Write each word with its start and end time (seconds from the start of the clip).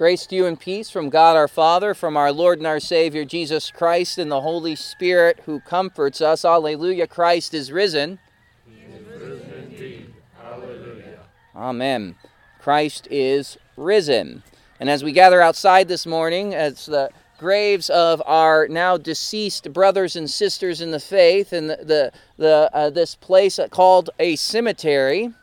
Grace 0.00 0.24
to 0.24 0.34
you 0.34 0.46
and 0.46 0.58
peace 0.58 0.88
from 0.88 1.10
God 1.10 1.36
our 1.36 1.46
Father, 1.46 1.92
from 1.92 2.16
our 2.16 2.32
Lord 2.32 2.56
and 2.56 2.66
our 2.66 2.80
Savior 2.80 3.22
Jesus 3.26 3.70
Christ, 3.70 4.16
and 4.16 4.30
the 4.30 4.40
Holy 4.40 4.74
Spirit 4.74 5.42
who 5.44 5.60
comforts 5.60 6.22
us. 6.22 6.42
Alleluia. 6.42 7.06
Christ 7.06 7.52
is 7.52 7.70
risen. 7.70 8.18
He 8.66 8.80
is 8.94 9.06
risen 9.06 9.52
indeed. 9.58 10.14
Hallelujah. 10.42 11.18
Amen. 11.54 12.14
Christ 12.58 13.08
is 13.10 13.58
risen. 13.76 14.42
And 14.80 14.88
as 14.88 15.04
we 15.04 15.12
gather 15.12 15.42
outside 15.42 15.88
this 15.88 16.06
morning, 16.06 16.54
as 16.54 16.86
the 16.86 17.10
graves 17.36 17.90
of 17.90 18.22
our 18.24 18.68
now 18.68 18.96
deceased 18.96 19.70
brothers 19.74 20.16
and 20.16 20.30
sisters 20.30 20.80
in 20.80 20.92
the 20.92 20.98
faith, 21.00 21.52
in 21.52 21.66
the, 21.66 21.76
the, 21.76 22.12
the 22.38 22.70
uh, 22.72 22.88
this 22.88 23.16
place 23.16 23.60
called 23.70 24.08
a 24.18 24.36
cemetery, 24.36 25.34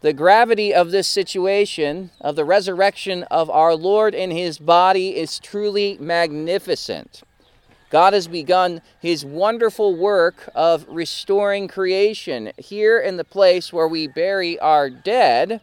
the 0.00 0.12
gravity 0.12 0.74
of 0.74 0.90
this 0.90 1.08
situation, 1.08 2.10
of 2.20 2.36
the 2.36 2.44
resurrection 2.44 3.22
of 3.24 3.48
our 3.50 3.74
Lord 3.74 4.14
in 4.14 4.30
his 4.30 4.58
body, 4.58 5.16
is 5.16 5.38
truly 5.38 5.96
magnificent. 6.00 7.22
God 7.88 8.12
has 8.12 8.26
begun 8.28 8.82
his 9.00 9.24
wonderful 9.24 9.96
work 9.96 10.50
of 10.54 10.84
restoring 10.88 11.68
creation 11.68 12.52
here 12.58 12.98
in 12.98 13.16
the 13.16 13.24
place 13.24 13.72
where 13.72 13.88
we 13.88 14.06
bury 14.06 14.58
our 14.58 14.90
dead. 14.90 15.60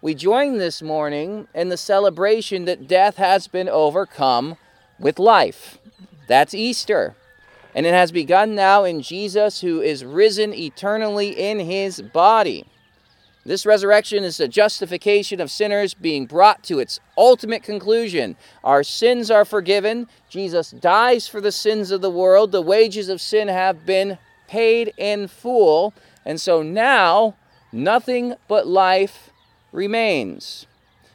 We 0.00 0.14
join 0.14 0.58
this 0.58 0.80
morning 0.80 1.46
in 1.54 1.68
the 1.68 1.76
celebration 1.76 2.64
that 2.64 2.88
death 2.88 3.16
has 3.16 3.48
been 3.48 3.68
overcome 3.68 4.56
with 4.98 5.18
life. 5.18 5.78
That's 6.26 6.54
Easter. 6.54 7.14
And 7.74 7.84
it 7.84 7.94
has 7.94 8.12
begun 8.12 8.54
now 8.54 8.84
in 8.84 9.02
Jesus, 9.02 9.60
who 9.60 9.80
is 9.80 10.04
risen 10.04 10.54
eternally 10.54 11.28
in 11.28 11.60
his 11.60 12.00
body. 12.00 12.64
This 13.48 13.64
resurrection 13.64 14.24
is 14.24 14.36
the 14.36 14.46
justification 14.46 15.40
of 15.40 15.50
sinners 15.50 15.94
being 15.94 16.26
brought 16.26 16.62
to 16.64 16.80
its 16.80 17.00
ultimate 17.16 17.62
conclusion. 17.62 18.36
Our 18.62 18.82
sins 18.82 19.30
are 19.30 19.46
forgiven. 19.46 20.06
Jesus 20.28 20.70
dies 20.72 21.28
for 21.28 21.40
the 21.40 21.50
sins 21.50 21.90
of 21.90 22.02
the 22.02 22.10
world. 22.10 22.52
The 22.52 22.60
wages 22.60 23.08
of 23.08 23.22
sin 23.22 23.48
have 23.48 23.86
been 23.86 24.18
paid 24.48 24.92
in 24.98 25.28
full. 25.28 25.94
And 26.26 26.38
so 26.38 26.60
now, 26.60 27.36
nothing 27.72 28.34
but 28.48 28.66
life 28.66 29.30
remains. 29.72 30.66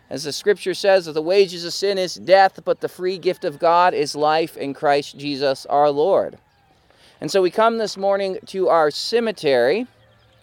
As 0.10 0.24
the 0.24 0.34
scripture 0.34 0.74
says, 0.74 1.06
that 1.06 1.12
the 1.12 1.22
wages 1.22 1.64
of 1.66 1.74
sin 1.74 2.00
is 2.00 2.16
death, 2.16 2.62
but 2.66 2.82
the 2.82 2.90
free 2.90 3.20
gift 3.20 3.46
of 3.46 3.60
God 3.60 3.94
is 3.94 4.16
life 4.16 4.58
in 4.58 4.74
Christ 4.74 5.20
Jesus 5.20 5.68
our 5.68 5.92
Lord. 5.92 6.40
And 7.22 7.30
so 7.30 7.44
we 7.44 7.52
come 7.52 7.78
this 7.78 7.96
morning 7.96 8.40
to 8.48 8.70
our 8.70 8.90
cemetery 8.90 9.86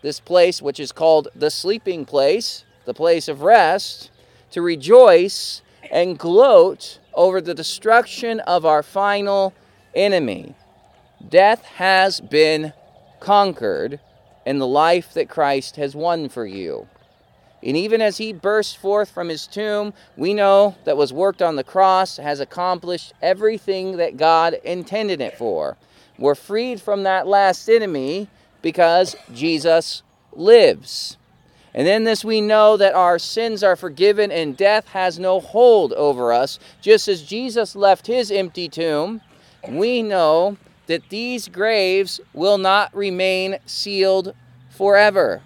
this 0.02 0.20
place 0.20 0.62
which 0.62 0.80
is 0.80 0.92
called 0.92 1.28
the 1.34 1.50
sleeping 1.50 2.04
place, 2.04 2.64
the 2.84 2.94
place 2.94 3.28
of 3.28 3.42
rest, 3.42 4.10
to 4.50 4.62
rejoice 4.62 5.62
and 5.90 6.18
gloat 6.18 6.98
over 7.14 7.40
the 7.40 7.54
destruction 7.54 8.40
of 8.40 8.64
our 8.64 8.82
final 8.82 9.52
enemy. 9.94 10.54
Death 11.28 11.64
has 11.64 12.20
been 12.20 12.72
conquered 13.18 14.00
in 14.46 14.58
the 14.58 14.66
life 14.66 15.12
that 15.14 15.28
Christ 15.28 15.76
has 15.76 15.94
won 15.94 16.28
for 16.28 16.46
you. 16.46 16.88
And 17.62 17.76
even 17.76 18.00
as 18.00 18.16
he 18.16 18.32
burst 18.32 18.78
forth 18.78 19.10
from 19.10 19.28
his 19.28 19.46
tomb, 19.46 19.92
we 20.16 20.32
know 20.32 20.76
that 20.84 20.96
was 20.96 21.12
worked 21.12 21.42
on 21.42 21.56
the 21.56 21.64
cross 21.64 22.16
has 22.16 22.40
accomplished 22.40 23.12
everything 23.20 23.98
that 23.98 24.16
God 24.16 24.54
intended 24.64 25.20
it 25.20 25.36
for. 25.36 25.76
We're 26.18 26.34
freed 26.34 26.80
from 26.80 27.02
that 27.02 27.26
last 27.26 27.68
enemy 27.68 28.28
because 28.62 29.16
Jesus 29.32 30.02
lives. 30.32 31.16
And 31.72 31.86
in 31.86 32.04
this 32.04 32.24
we 32.24 32.40
know 32.40 32.76
that 32.76 32.94
our 32.94 33.18
sins 33.18 33.62
are 33.62 33.76
forgiven 33.76 34.30
and 34.32 34.56
death 34.56 34.88
has 34.88 35.18
no 35.18 35.40
hold 35.40 35.92
over 35.92 36.32
us. 36.32 36.58
Just 36.80 37.08
as 37.08 37.22
Jesus 37.22 37.76
left 37.76 38.06
his 38.06 38.30
empty 38.30 38.68
tomb, 38.68 39.20
we 39.68 40.02
know 40.02 40.56
that 40.86 41.08
these 41.08 41.48
graves 41.48 42.20
will 42.32 42.58
not 42.58 42.94
remain 42.94 43.58
sealed 43.66 44.34
forever, 44.70 45.42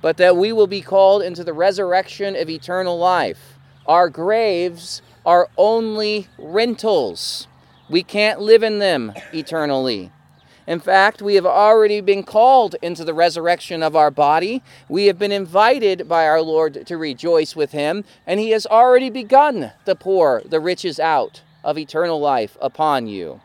but 0.00 0.16
that 0.16 0.36
we 0.36 0.52
will 0.52 0.66
be 0.66 0.80
called 0.80 1.22
into 1.22 1.44
the 1.44 1.52
resurrection 1.52 2.34
of 2.34 2.48
eternal 2.48 2.96
life. 2.98 3.58
Our 3.86 4.08
graves 4.08 5.02
are 5.26 5.48
only 5.58 6.28
rentals. 6.38 7.48
We 7.90 8.02
can't 8.02 8.40
live 8.40 8.62
in 8.62 8.78
them 8.78 9.12
eternally. 9.32 10.10
In 10.68 10.80
fact, 10.80 11.22
we 11.22 11.36
have 11.36 11.46
already 11.46 12.02
been 12.02 12.22
called 12.22 12.76
into 12.82 13.02
the 13.02 13.14
resurrection 13.14 13.82
of 13.82 13.96
our 13.96 14.10
body. 14.10 14.62
We 14.86 15.06
have 15.06 15.18
been 15.18 15.32
invited 15.32 16.06
by 16.06 16.26
our 16.26 16.42
Lord 16.42 16.86
to 16.86 16.98
rejoice 16.98 17.56
with 17.56 17.72
him, 17.72 18.04
and 18.26 18.38
he 18.38 18.50
has 18.50 18.66
already 18.66 19.08
begun 19.08 19.72
to 19.86 19.94
pour 19.94 20.42
the 20.44 20.60
riches 20.60 21.00
out 21.00 21.40
of 21.64 21.78
eternal 21.78 22.20
life 22.20 22.58
upon 22.60 23.06
you. 23.06 23.40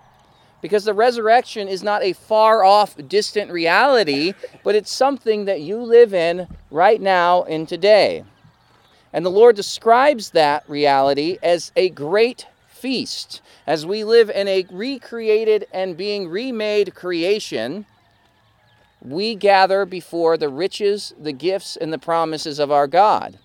Because 0.61 0.83
the 0.83 0.93
resurrection 0.93 1.69
is 1.69 1.81
not 1.81 2.03
a 2.03 2.11
far 2.11 2.65
off, 2.65 2.97
distant 3.07 3.49
reality, 3.51 4.33
but 4.61 4.75
it's 4.75 4.91
something 4.91 5.45
that 5.45 5.61
you 5.61 5.77
live 5.81 6.13
in 6.13 6.45
right 6.71 6.99
now 6.99 7.43
and 7.43 7.69
today. 7.69 8.25
And 9.13 9.25
the 9.25 9.31
Lord 9.31 9.55
describes 9.55 10.31
that 10.31 10.67
reality 10.67 11.37
as 11.41 11.71
a 11.77 11.87
great 11.87 12.47
feast. 12.83 13.41
As 13.65 13.85
we 13.85 14.03
live 14.03 14.29
in 14.29 14.45
a 14.49 14.65
recreated 14.69 15.65
and 15.71 15.95
being 15.95 16.27
remade 16.27 16.93
creation, 16.93 17.85
we 19.01 19.35
gather 19.35 19.85
before 19.85 20.35
the 20.35 20.49
riches, 20.49 21.13
the 21.17 21.31
gifts, 21.31 21.77
and 21.77 21.93
the 21.93 21.97
promises 21.97 22.59
of 22.59 22.71
our 22.71 22.87
God. 22.87 23.39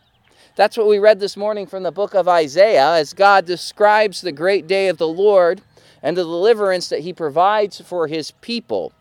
That's 0.56 0.77
what 0.77 0.88
we 0.88 0.98
read 0.98 1.21
this 1.21 1.37
morning 1.37 1.69
from 1.69 1.84
the 1.84 1.93
book 1.93 2.15
of 2.15 2.27
Isaiah 2.27 2.94
as 2.94 3.12
God 3.12 3.47
describes 3.47 4.22
the 4.22 4.32
great 4.32 4.66
day 4.66 4.88
of 4.88 4.98
the 4.98 5.06
Lord 5.06 5.62
and 6.03 6.16
the 6.16 6.25
deliverance 6.25 6.88
that 6.88 7.03
he 7.03 7.12
provides 7.12 7.81
for 7.81 8.09
his 8.09 8.32
people. 8.41 8.93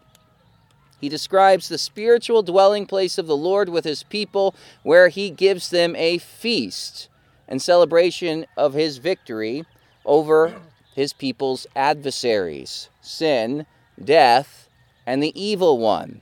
He 1.02 1.10
describes 1.10 1.68
the 1.68 1.80
spiritual 1.80 2.44
dwelling 2.44 2.86
place 2.86 3.18
of 3.18 3.26
the 3.26 3.36
Lord 3.36 3.70
with 3.70 3.86
his 3.86 4.04
people, 4.04 4.54
where 4.84 5.08
he 5.08 5.32
gives 5.32 5.72
them 5.72 5.96
a 5.96 6.20
feast 6.20 7.10
and 7.48 7.60
celebration 7.60 8.46
of 8.56 8.76
his 8.76 9.00
victory 9.00 9.66
over 10.08 10.56
his 10.96 11.14
people's 11.14 11.68
adversaries 11.76 12.90
sin, 13.02 13.66
death, 14.04 14.68
and 15.06 15.22
the 15.22 15.40
evil 15.40 15.78
one. 15.78 16.22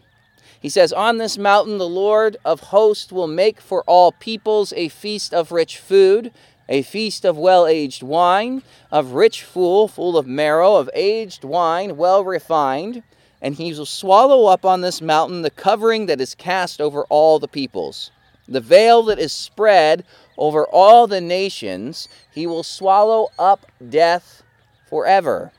He 0.59 0.69
says, 0.69 0.91
On 0.91 1.17
this 1.17 1.37
mountain 1.37 1.77
the 1.77 1.87
Lord 1.87 2.37
of 2.43 2.59
hosts 2.59 3.11
will 3.11 3.27
make 3.27 3.61
for 3.61 3.83
all 3.83 4.11
peoples 4.11 4.73
a 4.75 4.89
feast 4.89 5.33
of 5.33 5.51
rich 5.51 5.77
food, 5.77 6.31
a 6.67 6.81
feast 6.81 7.23
of 7.23 7.37
well 7.37 7.67
aged 7.67 8.01
wine, 8.01 8.63
of 8.91 9.11
rich 9.11 9.43
fool, 9.43 9.87
full 9.87 10.17
of 10.17 10.25
marrow, 10.25 10.75
of 10.75 10.89
aged 10.93 11.43
wine, 11.43 11.97
well 11.97 12.23
refined. 12.23 13.03
And 13.41 13.55
he 13.55 13.73
will 13.73 13.85
swallow 13.85 14.45
up 14.45 14.65
on 14.65 14.81
this 14.81 15.01
mountain 15.01 15.43
the 15.43 15.51
covering 15.51 16.07
that 16.07 16.19
is 16.19 16.33
cast 16.33 16.81
over 16.81 17.03
all 17.09 17.37
the 17.37 17.47
peoples, 17.47 18.09
the 18.47 18.61
veil 18.61 19.03
that 19.03 19.19
is 19.19 19.31
spread 19.31 20.03
over 20.37 20.65
all 20.65 21.07
the 21.07 21.21
nations, 21.21 22.07
he 22.31 22.45
will 22.45 22.63
swallow 22.63 23.29
up 23.39 23.65
death 23.89 24.43
forever. 24.89 25.51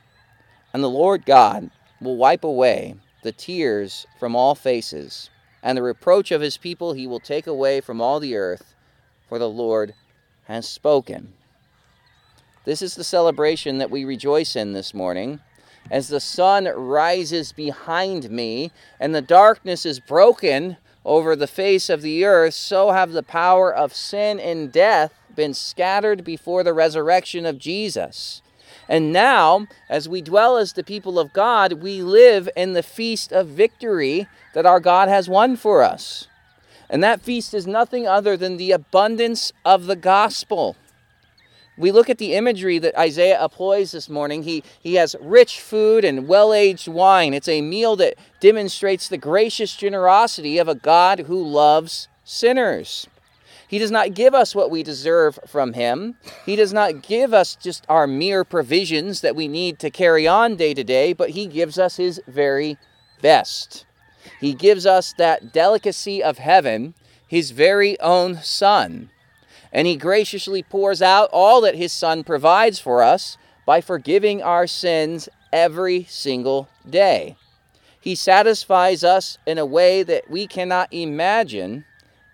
And 0.73 0.83
the 0.83 0.89
Lord 0.89 1.25
God 1.25 1.71
will 1.99 2.17
wipe 2.17 2.43
away 2.43 2.95
the 3.23 3.31
tears 3.31 4.05
from 4.19 4.35
all 4.35 4.55
faces, 4.55 5.29
and 5.63 5.77
the 5.77 5.83
reproach 5.83 6.31
of 6.31 6.41
his 6.41 6.57
people 6.57 6.93
he 6.93 7.07
will 7.07 7.19
take 7.19 7.47
away 7.47 7.81
from 7.81 7.99
all 7.99 8.19
the 8.19 8.35
earth, 8.35 8.75
for 9.27 9.39
the 9.39 9.49
Lord 9.49 9.93
has 10.45 10.67
spoken. 10.67 11.33
This 12.65 12.81
is 12.81 12.95
the 12.95 13.03
celebration 13.03 13.77
that 13.77 13.91
we 13.91 14.05
rejoice 14.05 14.55
in 14.55 14.73
this 14.73 14.93
morning. 14.93 15.39
As 15.89 16.09
the 16.09 16.19
sun 16.19 16.65
rises 16.65 17.53
behind 17.53 18.29
me 18.29 18.71
and 18.99 19.15
the 19.15 19.21
darkness 19.21 19.85
is 19.85 19.99
broken, 20.01 20.77
over 21.07 21.35
the 21.35 21.47
face 21.47 21.89
of 21.89 22.01
the 22.01 22.25
earth, 22.25 22.53
so 22.53 22.91
have 22.91 23.13
the 23.13 23.23
power 23.23 23.73
of 23.73 23.95
sin 23.95 24.39
and 24.39 24.71
death 24.71 25.13
been 25.33 25.53
scattered 25.53 26.23
before 26.23 26.63
the 26.63 26.73
resurrection 26.73 27.45
of 27.45 27.57
Jesus. 27.57 28.41
And 28.89 29.13
now, 29.13 29.67
as 29.89 30.09
we 30.09 30.21
dwell 30.21 30.57
as 30.57 30.73
the 30.73 30.83
people 30.83 31.17
of 31.17 31.31
God, 31.31 31.73
we 31.73 32.01
live 32.01 32.49
in 32.57 32.73
the 32.73 32.83
feast 32.83 33.31
of 33.31 33.47
victory 33.47 34.27
that 34.53 34.65
our 34.65 34.81
God 34.81 35.07
has 35.07 35.29
won 35.29 35.55
for 35.55 35.81
us. 35.81 36.27
And 36.89 37.01
that 37.03 37.21
feast 37.21 37.53
is 37.53 37.65
nothing 37.65 38.05
other 38.05 38.35
than 38.35 38.57
the 38.57 38.71
abundance 38.71 39.53
of 39.63 39.85
the 39.85 39.95
gospel 39.95 40.75
we 41.77 41.91
look 41.91 42.09
at 42.09 42.17
the 42.17 42.33
imagery 42.33 42.79
that 42.79 42.99
Isaiah 42.99 43.43
employs 43.43 43.91
this 43.91 44.09
morning. 44.09 44.43
He, 44.43 44.63
he 44.81 44.95
has 44.95 45.15
rich 45.21 45.61
food 45.61 46.03
and 46.03 46.27
well 46.27 46.53
aged 46.53 46.87
wine. 46.87 47.33
It's 47.33 47.47
a 47.47 47.61
meal 47.61 47.95
that 47.97 48.15
demonstrates 48.39 49.07
the 49.07 49.17
gracious 49.17 49.75
generosity 49.75 50.57
of 50.57 50.67
a 50.67 50.75
God 50.75 51.21
who 51.21 51.41
loves 51.41 52.07
sinners. 52.23 53.07
He 53.67 53.79
does 53.79 53.91
not 53.91 54.13
give 54.13 54.33
us 54.33 54.55
what 54.55 54.71
we 54.71 54.81
deserve 54.81 55.37
from 55.45 55.73
Him. 55.73 56.15
He 56.45 56.55
does 56.55 56.71
not 56.71 57.03
give 57.03 57.33
us 57.33 57.55
just 57.55 57.85
our 57.89 58.07
mere 58.07 58.43
provisions 58.43 59.21
that 59.21 59.35
we 59.35 59.47
need 59.47 59.77
to 59.79 59.89
carry 59.89 60.25
on 60.25 60.55
day 60.55 60.73
to 60.73 60.83
day, 60.83 61.11
but 61.13 61.31
He 61.31 61.45
gives 61.47 61.77
us 61.77 61.97
His 61.97 62.21
very 62.27 62.77
best. 63.21 63.85
He 64.39 64.53
gives 64.53 64.85
us 64.85 65.13
that 65.17 65.51
delicacy 65.51 66.23
of 66.23 66.37
heaven, 66.37 66.95
His 67.27 67.51
very 67.51 67.99
own 67.99 68.37
Son. 68.41 69.09
And 69.71 69.87
He 69.87 69.95
graciously 69.95 70.63
pours 70.63 71.01
out 71.01 71.29
all 71.31 71.61
that 71.61 71.75
His 71.75 71.93
Son 71.93 72.23
provides 72.23 72.79
for 72.79 73.03
us 73.03 73.37
by 73.65 73.81
forgiving 73.81 74.41
our 74.41 74.67
sins 74.67 75.29
every 75.51 76.03
single 76.05 76.69
day. 76.89 77.35
He 77.99 78.15
satisfies 78.15 79.03
us 79.03 79.37
in 79.45 79.57
a 79.57 79.65
way 79.65 80.03
that 80.03 80.29
we 80.29 80.47
cannot 80.47 80.93
imagine 80.93 81.85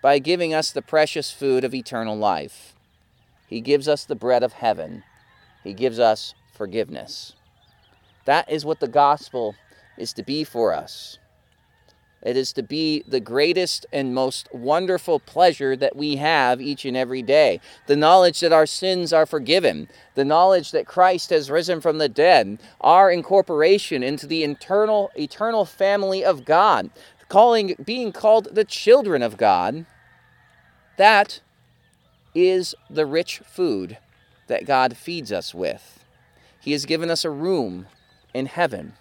by 0.02 0.18
giving 0.18 0.54
us 0.54 0.70
the 0.70 0.82
precious 0.82 1.32
food 1.32 1.64
of 1.64 1.74
eternal 1.74 2.16
life. 2.16 2.74
He 3.48 3.60
gives 3.60 3.88
us 3.88 4.04
the 4.04 4.14
bread 4.14 4.42
of 4.42 4.52
heaven. 4.52 5.02
He 5.64 5.72
gives 5.72 5.98
us 5.98 6.34
forgiveness. 6.52 7.32
That 8.24 8.50
is 8.50 8.64
what 8.64 8.80
the 8.80 8.88
gospel 8.88 9.54
is 9.96 10.12
to 10.14 10.22
be 10.22 10.44
for 10.44 10.72
us. 10.72 11.18
It 12.24 12.38
is 12.38 12.54
to 12.54 12.62
be 12.62 13.04
the 13.06 13.20
greatest 13.20 13.84
and 13.92 14.14
most 14.14 14.48
wonderful 14.52 15.20
pleasure 15.20 15.76
that 15.76 15.94
we 15.94 16.16
have 16.16 16.60
each 16.60 16.86
and 16.86 16.96
every 16.96 17.20
day. 17.20 17.60
The 17.86 17.96
knowledge 17.96 18.40
that 18.40 18.52
our 18.52 18.64
sins 18.64 19.12
are 19.12 19.26
forgiven, 19.26 19.88
the 20.14 20.24
knowledge 20.24 20.70
that 20.70 20.86
Christ 20.86 21.28
has 21.30 21.50
risen 21.50 21.82
from 21.82 21.98
the 21.98 22.08
dead, 22.08 22.58
our 22.80 23.10
incorporation 23.10 24.02
into 24.02 24.26
the 24.26 24.42
eternal, 24.42 25.10
eternal 25.14 25.66
family 25.66 26.24
of 26.24 26.46
God, 26.46 26.90
calling, 27.28 27.76
being 27.84 28.10
called 28.10 28.48
the 28.54 28.64
children 28.64 29.22
of 29.22 29.36
God. 29.36 29.84
That 30.96 31.40
is 32.34 32.74
the 32.88 33.04
rich 33.04 33.40
food 33.40 33.98
that 34.46 34.64
God 34.64 34.96
feeds 34.96 35.30
us 35.30 35.54
with. 35.54 36.04
He 36.58 36.72
has 36.72 36.86
given 36.86 37.10
us 37.10 37.24
a 37.24 37.30
room 37.30 37.86
in 38.32 38.46
heaven. 38.46 38.94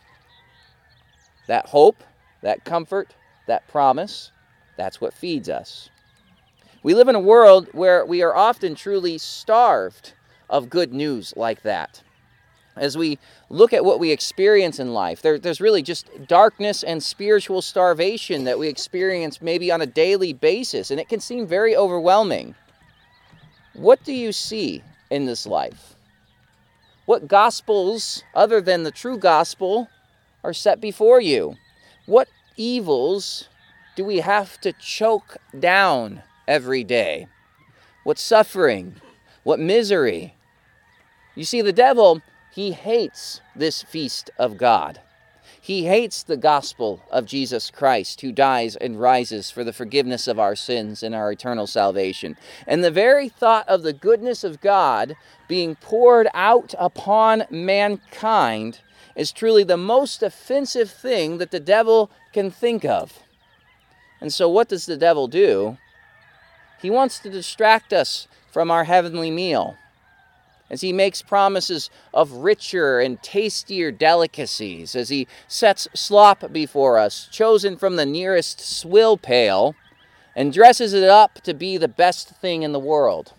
That 1.47 1.67
hope 1.67 2.03
that 2.43 2.63
comfort, 2.63 3.15
that 3.47 3.67
promise, 3.67 4.31
that's 4.77 5.01
what 5.01 5.13
feeds 5.13 5.49
us. 5.49 5.89
We 6.83 6.93
live 6.93 7.07
in 7.07 7.15
a 7.15 7.19
world 7.19 7.69
where 7.71 8.05
we 8.05 8.21
are 8.21 8.35
often 8.35 8.75
truly 8.75 9.17
starved 9.17 10.13
of 10.49 10.69
good 10.69 10.93
news 10.93 11.33
like 11.35 11.63
that. 11.63 12.03
As 12.75 12.97
we 12.97 13.19
look 13.49 13.71
at 13.71 13.85
what 13.85 13.99
we 13.99 14.11
experience 14.11 14.79
in 14.79 14.93
life, 14.93 15.21
there, 15.21 15.39
there's 15.39 15.61
really 15.61 15.81
just 15.81 16.09
darkness 16.27 16.83
and 16.83 17.01
spiritual 17.01 17.61
starvation 17.61 18.43
that 18.45 18.59
we 18.59 18.67
experience 18.67 19.41
maybe 19.41 19.71
on 19.71 19.81
a 19.81 19.85
daily 19.85 20.33
basis, 20.33 20.91
and 20.91 20.99
it 20.99 21.07
can 21.07 21.19
seem 21.19 21.45
very 21.45 21.75
overwhelming. 21.75 22.55
What 23.73 24.03
do 24.03 24.11
you 24.11 24.31
see 24.31 24.83
in 25.09 25.25
this 25.25 25.45
life? 25.45 25.95
What 27.05 27.27
gospels, 27.27 28.23
other 28.33 28.59
than 28.59 28.83
the 28.83 28.91
true 28.91 29.17
gospel, 29.17 29.87
are 30.43 30.53
set 30.53 30.81
before 30.81 31.21
you? 31.21 31.55
What 32.05 32.27
evils 32.57 33.47
do 33.95 34.03
we 34.03 34.17
have 34.17 34.59
to 34.61 34.73
choke 34.73 35.37
down 35.57 36.23
every 36.47 36.83
day? 36.83 37.27
What 38.03 38.19
suffering? 38.19 38.95
What 39.43 39.59
misery? 39.59 40.35
You 41.35 41.45
see, 41.45 41.61
the 41.61 41.71
devil, 41.71 42.21
he 42.51 42.73
hates 42.73 43.39
this 43.55 43.83
feast 43.83 44.29
of 44.37 44.57
God. 44.57 44.99
He 45.61 45.85
hates 45.85 46.23
the 46.23 46.35
gospel 46.35 47.01
of 47.09 47.25
Jesus 47.25 47.71
Christ, 47.71 48.19
who 48.19 48.33
dies 48.33 48.75
and 48.75 48.99
rises 48.99 49.49
for 49.49 49.63
the 49.63 49.71
forgiveness 49.71 50.27
of 50.27 50.37
our 50.37 50.57
sins 50.57 51.03
and 51.03 51.15
our 51.15 51.31
eternal 51.31 51.67
salvation. 51.67 52.35
And 52.67 52.83
the 52.83 52.91
very 52.91 53.29
thought 53.29 53.67
of 53.69 53.81
the 53.81 53.93
goodness 53.93 54.43
of 54.43 54.59
God 54.59 55.15
being 55.47 55.75
poured 55.75 56.27
out 56.33 56.75
upon 56.77 57.45
mankind 57.49 58.81
is 59.15 59.31
truly 59.31 59.63
the 59.63 59.77
most 59.77 60.23
offensive 60.23 60.89
thing 60.89 61.37
that 61.37 61.51
the 61.51 61.59
devil 61.59 62.09
can 62.31 62.49
think 62.49 62.83
of. 62.83 63.19
And 64.19 64.33
so, 64.33 64.47
what 64.49 64.69
does 64.69 64.85
the 64.85 64.97
devil 64.97 65.27
do? 65.27 65.77
He 66.81 66.89
wants 66.89 67.19
to 67.19 67.29
distract 67.29 67.93
us 67.93 68.27
from 68.51 68.71
our 68.71 68.83
heavenly 68.83 69.31
meal 69.31 69.77
as 70.69 70.81
he 70.81 70.91
makes 70.91 71.21
promises 71.21 71.89
of 72.13 72.31
richer 72.31 72.99
and 72.99 73.21
tastier 73.21 73.91
delicacies, 73.91 74.95
as 74.95 75.09
he 75.09 75.27
sets 75.47 75.87
slop 75.93 76.51
before 76.51 76.97
us, 76.97 77.27
chosen 77.31 77.77
from 77.77 77.95
the 77.95 78.05
nearest 78.05 78.59
swill 78.59 79.15
pail, 79.15 79.75
and 80.35 80.51
dresses 80.51 80.93
it 80.93 81.03
up 81.03 81.35
to 81.41 81.53
be 81.53 81.77
the 81.77 81.87
best 81.87 82.29
thing 82.29 82.63
in 82.63 82.71
the 82.71 82.79
world. 82.79 83.33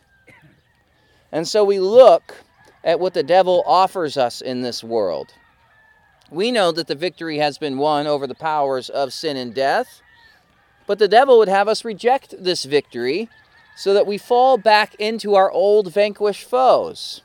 And 1.32 1.48
so 1.48 1.64
we 1.64 1.80
look 1.80 2.36
at 2.84 3.00
what 3.00 3.14
the 3.14 3.24
devil 3.24 3.64
offers 3.66 4.16
us 4.16 4.40
in 4.40 4.60
this 4.62 4.84
world. 4.84 5.34
We 6.34 6.50
know 6.50 6.72
that 6.72 6.88
the 6.88 6.96
victory 6.96 7.38
has 7.38 7.58
been 7.58 7.78
won 7.78 8.08
over 8.08 8.26
the 8.26 8.34
powers 8.34 8.90
of 8.90 9.12
sin 9.12 9.36
and 9.36 9.54
death, 9.54 10.02
but 10.84 10.98
the 10.98 11.06
devil 11.06 11.38
would 11.38 11.46
have 11.48 11.68
us 11.68 11.84
reject 11.84 12.34
this 12.36 12.64
victory 12.64 13.28
so 13.76 13.94
that 13.94 14.04
we 14.04 14.18
fall 14.18 14.58
back 14.58 14.96
into 14.96 15.36
our 15.36 15.48
old 15.48 15.92
vanquished 15.92 16.42
foes. 16.42 17.22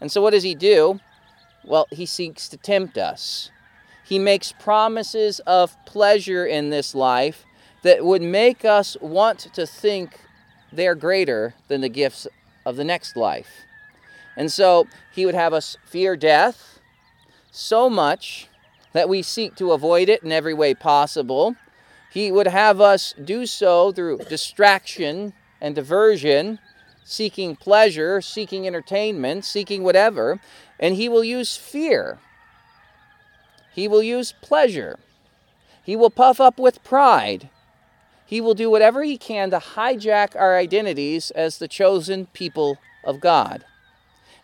And 0.00 0.10
so, 0.10 0.20
what 0.20 0.30
does 0.30 0.42
he 0.42 0.56
do? 0.56 0.98
Well, 1.64 1.86
he 1.92 2.04
seeks 2.04 2.48
to 2.48 2.56
tempt 2.56 2.98
us. 2.98 3.52
He 4.04 4.18
makes 4.18 4.50
promises 4.50 5.38
of 5.46 5.76
pleasure 5.86 6.44
in 6.44 6.70
this 6.70 6.96
life 6.96 7.44
that 7.84 8.04
would 8.04 8.22
make 8.22 8.64
us 8.64 8.96
want 9.00 9.38
to 9.54 9.66
think 9.66 10.18
they're 10.72 10.96
greater 10.96 11.54
than 11.68 11.80
the 11.80 11.88
gifts 11.88 12.26
of 12.66 12.74
the 12.74 12.84
next 12.84 13.16
life. 13.16 13.66
And 14.36 14.50
so, 14.50 14.88
he 15.12 15.26
would 15.26 15.36
have 15.36 15.52
us 15.52 15.76
fear 15.84 16.16
death 16.16 16.77
so 17.50 17.88
much 17.88 18.48
that 18.92 19.08
we 19.08 19.22
seek 19.22 19.54
to 19.56 19.72
avoid 19.72 20.08
it 20.08 20.22
in 20.22 20.32
every 20.32 20.54
way 20.54 20.74
possible. 20.74 21.56
He 22.10 22.32
would 22.32 22.46
have 22.46 22.80
us 22.80 23.14
do 23.22 23.46
so 23.46 23.92
through 23.92 24.18
distraction 24.28 25.32
and 25.60 25.74
diversion, 25.74 26.58
seeking 27.04 27.56
pleasure, 27.56 28.20
seeking 28.20 28.66
entertainment, 28.66 29.44
seeking 29.44 29.82
whatever, 29.82 30.40
and 30.80 30.94
he 30.94 31.08
will 31.08 31.24
use 31.24 31.56
fear. 31.56 32.18
He 33.72 33.88
will 33.88 34.02
use 34.02 34.32
pleasure. 34.40 34.98
He 35.82 35.96
will 35.96 36.10
puff 36.10 36.40
up 36.40 36.58
with 36.58 36.84
pride. 36.84 37.50
He 38.26 38.40
will 38.40 38.54
do 38.54 38.70
whatever 38.70 39.02
he 39.04 39.16
can 39.16 39.50
to 39.50 39.58
hijack 39.58 40.36
our 40.36 40.56
identities 40.56 41.30
as 41.30 41.58
the 41.58 41.68
chosen 41.68 42.26
people 42.26 42.78
of 43.04 43.20
God 43.20 43.64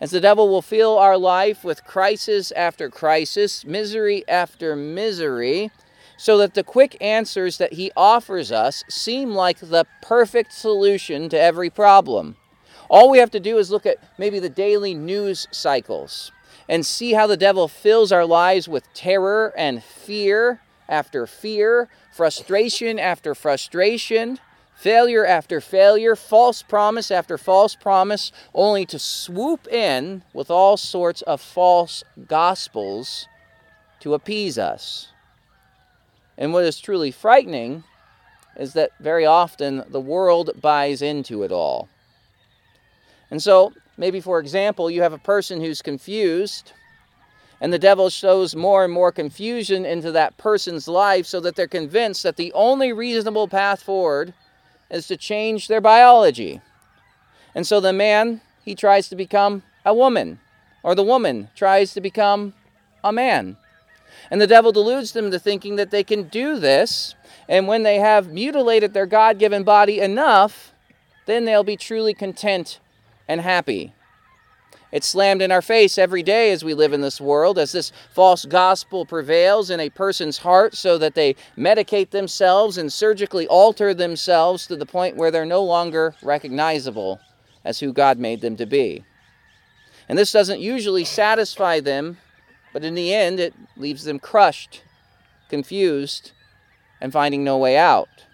as 0.04 0.10
the 0.10 0.20
devil 0.20 0.50
will 0.50 0.60
fill 0.60 0.98
our 0.98 1.16
life 1.16 1.64
with 1.64 1.82
crisis 1.82 2.52
after 2.52 2.90
crisis, 2.90 3.64
misery 3.64 4.22
after 4.28 4.76
misery, 4.76 5.70
so 6.18 6.36
that 6.36 6.52
the 6.52 6.62
quick 6.62 6.94
answers 7.00 7.56
that 7.56 7.72
he 7.72 7.90
offers 7.96 8.52
us 8.52 8.84
seem 8.86 9.30
like 9.30 9.58
the 9.60 9.86
perfect 10.02 10.52
solution 10.52 11.30
to 11.30 11.40
every 11.40 11.70
problem. 11.70 12.36
All 12.90 13.08
we 13.08 13.16
have 13.16 13.30
to 13.30 13.40
do 13.40 13.56
is 13.56 13.70
look 13.70 13.86
at 13.86 13.96
maybe 14.18 14.38
the 14.38 14.50
daily 14.50 14.92
news 14.92 15.48
cycles 15.50 16.30
and 16.68 16.84
see 16.84 17.14
how 17.14 17.26
the 17.26 17.38
devil 17.38 17.66
fills 17.66 18.12
our 18.12 18.26
lives 18.26 18.68
with 18.68 18.84
terror 18.92 19.54
and 19.56 19.82
fear 19.82 20.60
after 20.86 21.26
fear, 21.26 21.88
frustration 22.12 22.98
after 22.98 23.34
frustration, 23.34 24.38
failure 24.84 25.24
after 25.24 25.62
failure, 25.62 26.14
false 26.14 26.60
promise 26.62 27.10
after 27.10 27.38
false 27.38 27.74
promise, 27.74 28.30
only 28.52 28.84
to 28.84 28.98
swoop 28.98 29.66
in 29.68 30.22
with 30.34 30.50
all 30.50 30.76
sorts 30.76 31.22
of 31.22 31.40
false 31.40 32.04
gospels 32.28 33.26
to 33.98 34.12
appease 34.12 34.58
us. 34.58 35.08
And 36.36 36.52
what 36.52 36.64
is 36.64 36.78
truly 36.78 37.10
frightening 37.10 37.82
is 38.58 38.74
that 38.74 38.90
very 39.00 39.24
often 39.24 39.84
the 39.88 40.02
world 40.02 40.50
buys 40.60 41.00
into 41.00 41.44
it 41.44 41.50
all. 41.50 41.88
And 43.30 43.42
so, 43.42 43.72
maybe 43.96 44.20
for 44.20 44.38
example, 44.38 44.90
you 44.90 45.00
have 45.00 45.14
a 45.14 45.18
person 45.18 45.62
who's 45.62 45.80
confused, 45.80 46.72
and 47.58 47.72
the 47.72 47.78
devil 47.78 48.10
shows 48.10 48.54
more 48.54 48.84
and 48.84 48.92
more 48.92 49.12
confusion 49.12 49.86
into 49.86 50.12
that 50.12 50.36
person's 50.36 50.86
life 50.86 51.24
so 51.24 51.40
that 51.40 51.56
they're 51.56 51.66
convinced 51.66 52.22
that 52.24 52.36
the 52.36 52.52
only 52.52 52.92
reasonable 52.92 53.48
path 53.48 53.82
forward 53.82 54.34
is 54.94 55.06
to 55.08 55.16
change 55.16 55.68
their 55.68 55.80
biology. 55.80 56.60
And 57.54 57.66
so 57.66 57.80
the 57.80 57.92
man, 57.92 58.40
he 58.64 58.74
tries 58.74 59.08
to 59.08 59.16
become 59.16 59.62
a 59.84 59.92
woman, 59.92 60.40
or 60.82 60.94
the 60.94 61.02
woman 61.02 61.50
tries 61.54 61.92
to 61.94 62.00
become 62.00 62.54
a 63.02 63.12
man. 63.12 63.56
And 64.30 64.40
the 64.40 64.46
devil 64.46 64.72
deludes 64.72 65.12
them 65.12 65.26
into 65.26 65.38
thinking 65.38 65.76
that 65.76 65.90
they 65.90 66.04
can 66.04 66.24
do 66.24 66.58
this, 66.58 67.14
and 67.48 67.68
when 67.68 67.82
they 67.82 67.98
have 67.98 68.32
mutilated 68.32 68.94
their 68.94 69.06
God 69.06 69.38
given 69.38 69.64
body 69.64 70.00
enough, 70.00 70.72
then 71.26 71.44
they'll 71.44 71.64
be 71.64 71.76
truly 71.76 72.14
content 72.14 72.78
and 73.28 73.40
happy. 73.40 73.92
It's 74.94 75.08
slammed 75.08 75.42
in 75.42 75.50
our 75.50 75.60
face 75.60 75.98
every 75.98 76.22
day 76.22 76.52
as 76.52 76.62
we 76.62 76.72
live 76.72 76.92
in 76.92 77.00
this 77.00 77.20
world, 77.20 77.58
as 77.58 77.72
this 77.72 77.90
false 78.12 78.44
gospel 78.44 79.04
prevails 79.04 79.68
in 79.68 79.80
a 79.80 79.90
person's 79.90 80.38
heart 80.38 80.76
so 80.76 80.98
that 80.98 81.16
they 81.16 81.34
medicate 81.58 82.10
themselves 82.10 82.78
and 82.78 82.92
surgically 82.92 83.48
alter 83.48 83.92
themselves 83.92 84.68
to 84.68 84.76
the 84.76 84.86
point 84.86 85.16
where 85.16 85.32
they're 85.32 85.44
no 85.44 85.64
longer 85.64 86.14
recognizable 86.22 87.18
as 87.64 87.80
who 87.80 87.92
God 87.92 88.20
made 88.20 88.40
them 88.40 88.54
to 88.56 88.66
be. 88.66 89.04
And 90.08 90.16
this 90.16 90.30
doesn't 90.30 90.60
usually 90.60 91.04
satisfy 91.04 91.80
them, 91.80 92.18
but 92.72 92.84
in 92.84 92.94
the 92.94 93.12
end, 93.12 93.40
it 93.40 93.52
leaves 93.76 94.04
them 94.04 94.20
crushed, 94.20 94.84
confused, 95.48 96.30
and 97.00 97.12
finding 97.12 97.42
no 97.42 97.58
way 97.58 97.76
out. 97.76 98.26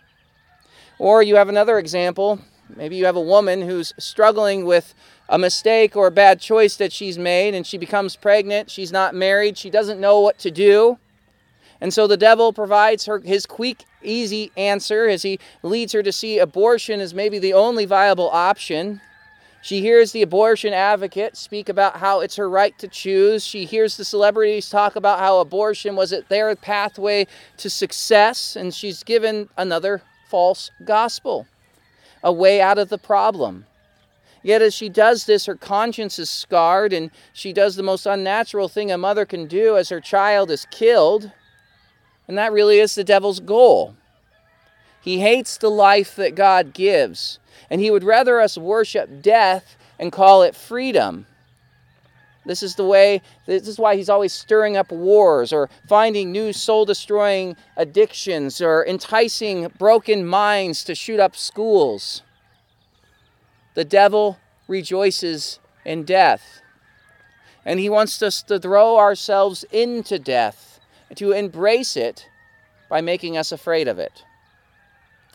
Or 0.98 1.22
you 1.22 1.36
have 1.36 1.48
another 1.48 1.78
example 1.78 2.38
Maybe 2.76 2.96
you 2.96 3.06
have 3.06 3.16
a 3.16 3.20
woman 3.20 3.62
who's 3.62 3.92
struggling 3.98 4.64
with 4.64 4.94
a 5.30 5.38
mistake 5.38 5.96
or 5.96 6.08
a 6.08 6.10
bad 6.10 6.40
choice 6.40 6.76
that 6.76 6.92
she's 6.92 7.16
made 7.16 7.54
and 7.54 7.64
she 7.64 7.78
becomes 7.78 8.16
pregnant. 8.16 8.68
She's 8.68 8.90
not 8.90 9.14
married. 9.14 9.56
She 9.56 9.70
doesn't 9.70 10.00
know 10.00 10.20
what 10.20 10.38
to 10.40 10.50
do. 10.50 10.98
And 11.80 11.94
so 11.94 12.06
the 12.06 12.16
devil 12.16 12.52
provides 12.52 13.06
her 13.06 13.20
his 13.20 13.46
quick, 13.46 13.84
easy 14.02 14.50
answer 14.56 15.08
as 15.08 15.22
he 15.22 15.38
leads 15.62 15.92
her 15.92 16.02
to 16.02 16.12
see 16.12 16.38
abortion 16.38 17.00
as 17.00 17.14
maybe 17.14 17.38
the 17.38 17.54
only 17.54 17.86
viable 17.86 18.28
option. 18.28 19.00
She 19.62 19.80
hears 19.80 20.12
the 20.12 20.22
abortion 20.22 20.74
advocate 20.74 21.36
speak 21.36 21.68
about 21.68 21.98
how 21.98 22.20
it's 22.20 22.36
her 22.36 22.50
right 22.50 22.76
to 22.78 22.88
choose. 22.88 23.44
She 23.46 23.66
hears 23.66 23.96
the 23.96 24.04
celebrities 24.04 24.68
talk 24.68 24.96
about 24.96 25.20
how 25.20 25.38
abortion 25.38 25.96
was 25.96 26.12
it 26.12 26.28
their 26.28 26.54
pathway 26.56 27.26
to 27.58 27.70
success, 27.70 28.56
and 28.56 28.74
she's 28.74 29.04
given 29.04 29.48
another 29.56 30.02
false 30.28 30.70
gospel, 30.84 31.46
a 32.22 32.32
way 32.32 32.60
out 32.60 32.78
of 32.78 32.88
the 32.88 32.98
problem. 32.98 33.66
Yet, 34.42 34.62
as 34.62 34.74
she 34.74 34.88
does 34.88 35.24
this, 35.24 35.46
her 35.46 35.54
conscience 35.54 36.18
is 36.18 36.30
scarred, 36.30 36.92
and 36.92 37.10
she 37.32 37.52
does 37.52 37.76
the 37.76 37.82
most 37.82 38.06
unnatural 38.06 38.68
thing 38.68 38.90
a 38.90 38.96
mother 38.96 39.26
can 39.26 39.46
do 39.46 39.76
as 39.76 39.90
her 39.90 40.00
child 40.00 40.50
is 40.50 40.66
killed. 40.70 41.32
And 42.26 42.38
that 42.38 42.52
really 42.52 42.78
is 42.78 42.94
the 42.94 43.04
devil's 43.04 43.40
goal. 43.40 43.96
He 45.02 45.20
hates 45.20 45.58
the 45.58 45.70
life 45.70 46.16
that 46.16 46.34
God 46.34 46.72
gives 46.72 47.38
and 47.70 47.80
he 47.80 47.90
would 47.90 48.04
rather 48.04 48.40
us 48.40 48.58
worship 48.58 49.22
death 49.22 49.76
and 49.98 50.12
call 50.12 50.42
it 50.42 50.54
freedom. 50.54 51.26
This 52.46 52.62
is 52.62 52.74
the 52.74 52.86
way, 52.86 53.20
this 53.46 53.68
is 53.68 53.78
why 53.78 53.96
he's 53.96 54.08
always 54.08 54.32
stirring 54.32 54.76
up 54.76 54.90
wars 54.90 55.52
or 55.52 55.68
finding 55.88 56.32
new 56.32 56.52
soul 56.52 56.84
destroying 56.84 57.54
addictions 57.76 58.60
or 58.60 58.84
enticing 58.86 59.68
broken 59.78 60.26
minds 60.26 60.82
to 60.84 60.94
shoot 60.94 61.20
up 61.20 61.36
schools. 61.36 62.22
The 63.74 63.84
devil 63.84 64.38
rejoices 64.68 65.58
in 65.84 66.04
death. 66.04 66.60
And 67.64 67.78
he 67.78 67.88
wants 67.88 68.22
us 68.22 68.42
to 68.44 68.58
throw 68.58 68.98
ourselves 68.98 69.64
into 69.70 70.18
death, 70.18 70.80
to 71.16 71.32
embrace 71.32 71.96
it 71.96 72.26
by 72.88 73.00
making 73.00 73.36
us 73.36 73.52
afraid 73.52 73.86
of 73.86 73.98
it. 73.98 74.24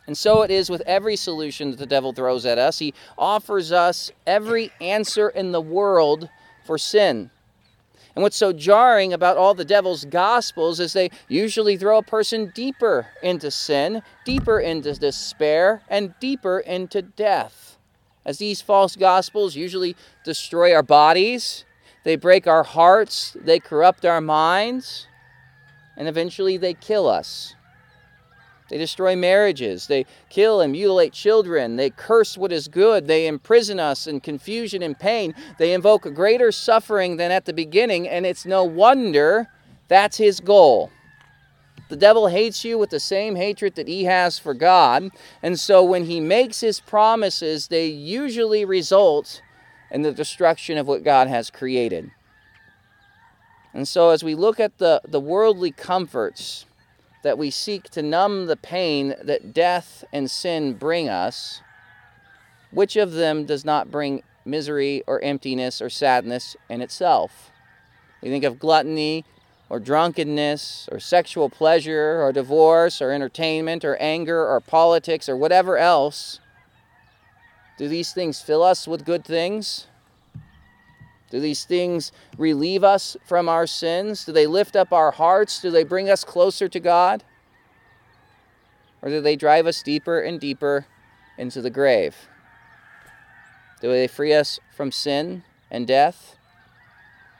And 0.07 0.17
so 0.17 0.43
it 0.43 0.51
is 0.51 0.69
with 0.69 0.81
every 0.81 1.15
solution 1.15 1.71
that 1.71 1.79
the 1.79 1.85
devil 1.85 2.13
throws 2.13 2.45
at 2.45 2.57
us. 2.57 2.79
He 2.79 2.93
offers 3.17 3.71
us 3.71 4.11
every 4.27 4.71
answer 4.79 5.29
in 5.29 5.51
the 5.51 5.61
world 5.61 6.29
for 6.65 6.77
sin. 6.77 7.31
And 8.15 8.23
what's 8.23 8.37
so 8.37 8.53
jarring 8.53 9.13
about 9.13 9.35
all 9.35 9.53
the 9.53 9.65
devil's 9.65 10.05
gospels 10.05 10.79
is 10.79 10.93
they 10.93 11.09
usually 11.27 11.75
throw 11.75 11.97
a 11.97 12.03
person 12.03 12.51
deeper 12.55 13.07
into 13.21 13.51
sin, 13.51 14.03
deeper 14.23 14.59
into 14.59 14.93
despair, 14.93 15.81
and 15.89 16.13
deeper 16.19 16.59
into 16.59 17.01
death. 17.01 17.74
As 18.25 18.37
these 18.39 18.61
false 18.61 18.95
gospels 18.95 19.55
usually 19.55 19.95
destroy 20.23 20.73
our 20.73 20.83
bodies, 20.83 21.65
they 22.03 22.15
break 22.15 22.47
our 22.47 22.63
hearts, 22.63 23.35
they 23.39 23.59
corrupt 23.59 24.05
our 24.05 24.21
minds, 24.21 25.07
and 25.97 26.07
eventually 26.07 26.57
they 26.57 26.73
kill 26.73 27.07
us. 27.07 27.55
They 28.69 28.77
destroy 28.77 29.15
marriages. 29.15 29.87
They 29.87 30.05
kill 30.29 30.61
and 30.61 30.71
mutilate 30.71 31.13
children. 31.13 31.75
They 31.75 31.91
curse 31.91 32.37
what 32.37 32.51
is 32.51 32.67
good. 32.67 33.05
They 33.05 33.27
imprison 33.27 33.79
us 33.79 34.07
in 34.07 34.21
confusion 34.21 34.81
and 34.81 34.97
pain. 34.97 35.35
They 35.59 35.73
invoke 35.73 36.11
greater 36.15 36.51
suffering 36.51 37.17
than 37.17 37.31
at 37.31 37.45
the 37.45 37.53
beginning, 37.53 38.07
and 38.07 38.25
it's 38.25 38.45
no 38.45 38.63
wonder 38.63 39.47
that's 39.87 40.17
his 40.17 40.39
goal. 40.39 40.89
The 41.87 41.95
devil 41.95 42.27
hates 42.27 42.65
you 42.65 42.77
with 42.77 42.89
the 42.89 42.99
same 42.99 43.35
hatred 43.35 43.75
that 43.75 43.87
he 43.87 44.05
has 44.05 44.39
for 44.39 44.53
God, 44.53 45.11
and 45.43 45.59
so 45.59 45.83
when 45.83 46.05
he 46.05 46.19
makes 46.19 46.61
his 46.61 46.79
promises, 46.79 47.67
they 47.67 47.85
usually 47.87 48.65
result 48.65 49.41
in 49.91 50.01
the 50.01 50.11
destruction 50.11 50.77
of 50.77 50.87
what 50.87 51.03
God 51.03 51.27
has 51.27 51.51
created. 51.51 52.09
And 53.73 53.87
so 53.87 54.09
as 54.09 54.23
we 54.23 54.35
look 54.35 54.59
at 54.59 54.77
the, 54.77 55.01
the 55.07 55.19
worldly 55.19 55.71
comforts, 55.71 56.65
that 57.25 57.37
we 57.39 57.49
seek 57.49 57.89
to 57.89 58.03
numb 58.03 58.45
the 58.45 58.55
pain 58.55 59.15
that 59.19 59.51
death 59.51 60.03
and 60.13 60.29
sin 60.29 60.73
bring 60.73 61.09
us, 61.09 61.59
which 62.69 62.95
of 62.95 63.13
them 63.13 63.45
does 63.45 63.65
not 63.65 63.89
bring 63.89 64.21
misery 64.45 65.03
or 65.07 65.19
emptiness 65.23 65.81
or 65.81 65.89
sadness 65.89 66.55
in 66.69 66.81
itself? 66.81 67.49
We 68.21 68.29
think 68.29 68.43
of 68.43 68.59
gluttony 68.59 69.25
or 69.69 69.79
drunkenness 69.79 70.87
or 70.91 70.99
sexual 70.99 71.49
pleasure 71.49 72.21
or 72.21 72.31
divorce 72.31 73.01
or 73.01 73.11
entertainment 73.11 73.83
or 73.83 73.95
anger 73.97 74.47
or 74.47 74.59
politics 74.61 75.27
or 75.27 75.35
whatever 75.35 75.77
else. 75.77 76.39
Do 77.77 77.87
these 77.87 78.13
things 78.13 78.41
fill 78.41 78.63
us 78.63 78.87
with 78.87 79.05
good 79.05 79.25
things? 79.25 79.87
Do 81.29 81.39
these 81.39 81.65
things 81.65 82.11
relieve 82.37 82.83
us 82.83 83.17
from 83.25 83.49
our 83.49 83.67
sins? 83.67 84.23
Do 84.25 84.31
they 84.31 84.47
lift 84.47 84.75
up 84.75 84.93
our 84.93 85.11
hearts? 85.11 85.59
Do 85.59 85.71
they 85.71 85.83
bring 85.83 86.09
us 86.09 86.23
closer 86.23 86.67
to 86.69 86.79
God? 86.79 87.23
Or 89.01 89.09
do 89.09 89.19
they 89.19 89.35
drive 89.35 89.67
us 89.67 89.83
deeper 89.83 90.19
and 90.21 90.39
deeper 90.39 90.85
into 91.37 91.61
the 91.61 91.69
grave? 91.69 92.15
Do 93.81 93.91
they 93.91 94.07
free 94.07 94.33
us 94.33 94.59
from 94.75 94.91
sin 94.91 95.43
and 95.69 95.85
death? 95.85 96.37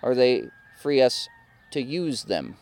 Or 0.02 0.14
do 0.14 0.20
they 0.20 0.50
free 0.82 1.02
us 1.02 1.30
to 1.76 1.82
use 1.82 2.24
them? 2.24 2.56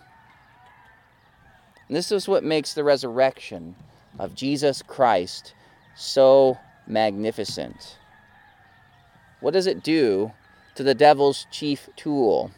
And 1.87 1.95
this 1.95 2.11
is 2.11 2.27
what 2.27 2.43
makes 2.43 2.73
the 2.73 2.83
resurrection 2.83 3.75
of 4.17 4.33
Jesus 4.33 4.81
Christ 4.81 5.53
so 5.95 6.57
magnificent. 6.87 7.99
What 9.39 9.53
does 9.53 9.67
it 9.67 9.83
do 9.83 10.31
to 10.73 10.81
the 10.81 10.95
devil's 10.95 11.45
chief 11.51 11.89
tool? 11.95 12.49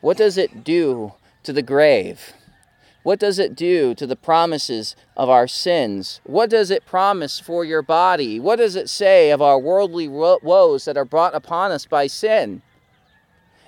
What 0.00 0.16
does 0.16 0.38
it 0.38 0.62
do 0.62 1.14
to 1.42 1.52
the 1.52 1.62
grave? 1.62 2.32
What 3.02 3.18
does 3.18 3.40
it 3.40 3.56
do 3.56 3.92
to 3.96 4.06
the 4.06 4.14
promises 4.14 4.94
of 5.16 5.28
our 5.28 5.48
sins? 5.48 6.20
What 6.22 6.48
does 6.48 6.70
it 6.70 6.86
promise 6.86 7.40
for 7.40 7.64
your 7.64 7.82
body? 7.82 8.38
What 8.38 8.56
does 8.56 8.76
it 8.76 8.88
say 8.88 9.32
of 9.32 9.42
our 9.42 9.58
worldly 9.58 10.06
woes 10.06 10.84
that 10.84 10.96
are 10.96 11.04
brought 11.04 11.34
upon 11.34 11.72
us 11.72 11.86
by 11.86 12.06
sin? 12.06 12.62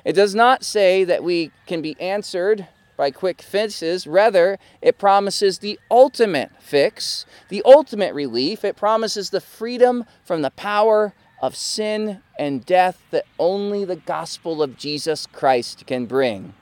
It 0.05 0.13
does 0.13 0.35
not 0.35 0.65
say 0.65 1.05
that 1.05 1.25
we 1.25 1.51
can 1.67 1.81
be 1.81 1.99
answered 2.01 2.69
by 2.97 3.11
quick 3.11 3.43
fixes. 3.43 4.07
Rather, 4.07 4.59
it 4.83 4.99
promises 4.99 5.59
the 5.59 5.79
ultimate 5.91 6.51
fix, 6.61 7.27
the 7.49 7.63
ultimate 7.65 8.15
relief. 8.15 8.65
It 8.65 8.77
promises 8.77 9.31
the 9.31 9.41
freedom 9.41 10.05
from 10.25 10.43
the 10.43 10.51
power 10.51 11.15
of 11.43 11.57
sin 11.57 12.21
and 12.39 12.65
death 12.65 13.03
that 13.11 13.27
only 13.39 13.85
the 13.85 13.97
gospel 13.97 14.63
of 14.63 14.77
Jesus 14.77 15.27
Christ 15.27 15.87
can 15.87 16.07
bring. 16.07 16.55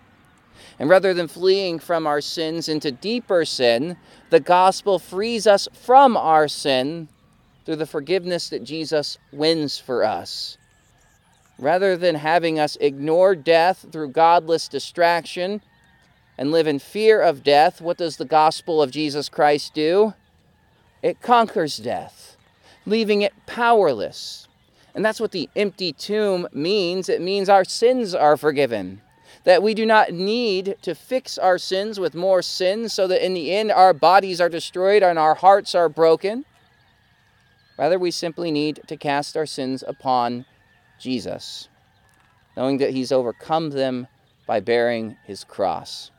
And 0.79 0.89
rather 0.89 1.13
than 1.13 1.29
fleeing 1.29 1.79
from 1.79 2.07
our 2.07 2.21
sins 2.21 2.69
into 2.69 2.91
deeper 2.91 3.45
sin, 3.45 3.97
the 4.31 4.41
gospel 4.41 4.99
frees 4.99 5.47
us 5.47 5.69
from 5.73 6.17
our 6.17 6.49
sin 6.49 7.09
through 7.65 7.77
the 7.77 7.87
forgiveness 7.87 8.49
that 8.49 8.65
Jesus 8.65 9.19
wins 9.33 9.79
for 9.79 10.05
us. 10.05 10.57
Rather 11.59 11.97
than 11.97 12.17
having 12.17 12.59
us 12.59 12.77
ignore 12.81 13.35
death 13.35 13.87
through 13.93 14.09
godless 14.09 14.69
distraction 14.69 15.61
and 16.37 16.51
live 16.51 16.67
in 16.67 16.79
fear 16.79 17.21
of 17.21 17.43
death, 17.43 17.81
what 17.81 17.99
does 17.99 18.17
the 18.17 18.25
gospel 18.25 18.83
of 18.83 18.91
Jesus 18.91 19.29
Christ 19.29 19.75
do? 19.75 20.15
It 21.03 21.21
conquers 21.21 21.77
death, 21.77 22.37
leaving 22.87 23.23
it 23.23 23.33
powerless 23.47 24.49
and 24.95 25.05
that's 25.05 25.21
what 25.21 25.33
the 25.33 25.49
empty 25.57 25.93
tomb 25.93 26.49
means. 26.53 27.09
It 27.09 27.21
means 27.21 27.49
our 27.49 27.65
sins 27.65 28.15
are 28.15 28.37
forgiven. 28.37 29.01
That 29.45 29.63
we 29.63 29.75
do 29.75 29.87
not 29.87 30.13
need 30.13 30.77
to 30.83 30.95
fix 30.95 31.39
our 31.39 31.59
sins 31.59 31.99
with 31.99 32.15
more 32.15 32.43
sins 32.43 32.93
so 32.93 33.07
that 33.07 33.25
in 33.25 33.35
the 33.35 33.53
end 33.53 33.73
our 33.73 33.93
bodies 33.93 34.41
are 34.41 34.49
destroyed 34.49 35.03
and 35.03 35.19
our 35.19 35.35
hearts 35.35 35.75
are 35.75 35.89
broken. 35.89 36.45
Rather, 37.79 37.99
we 37.99 38.11
simply 38.11 38.51
need 38.51 38.81
to 38.87 38.97
cast 38.97 39.37
our 39.37 39.47
sins 39.47 39.83
upon 39.87 40.45
Jesus, 41.03 41.69
knowing 42.57 42.79
that 42.79 42.93
He's 42.93 43.13
overcome 43.13 43.71
them 43.71 44.07
by 44.47 44.61
bearing 44.61 45.17
His 45.25 45.45
cross. 45.45 46.11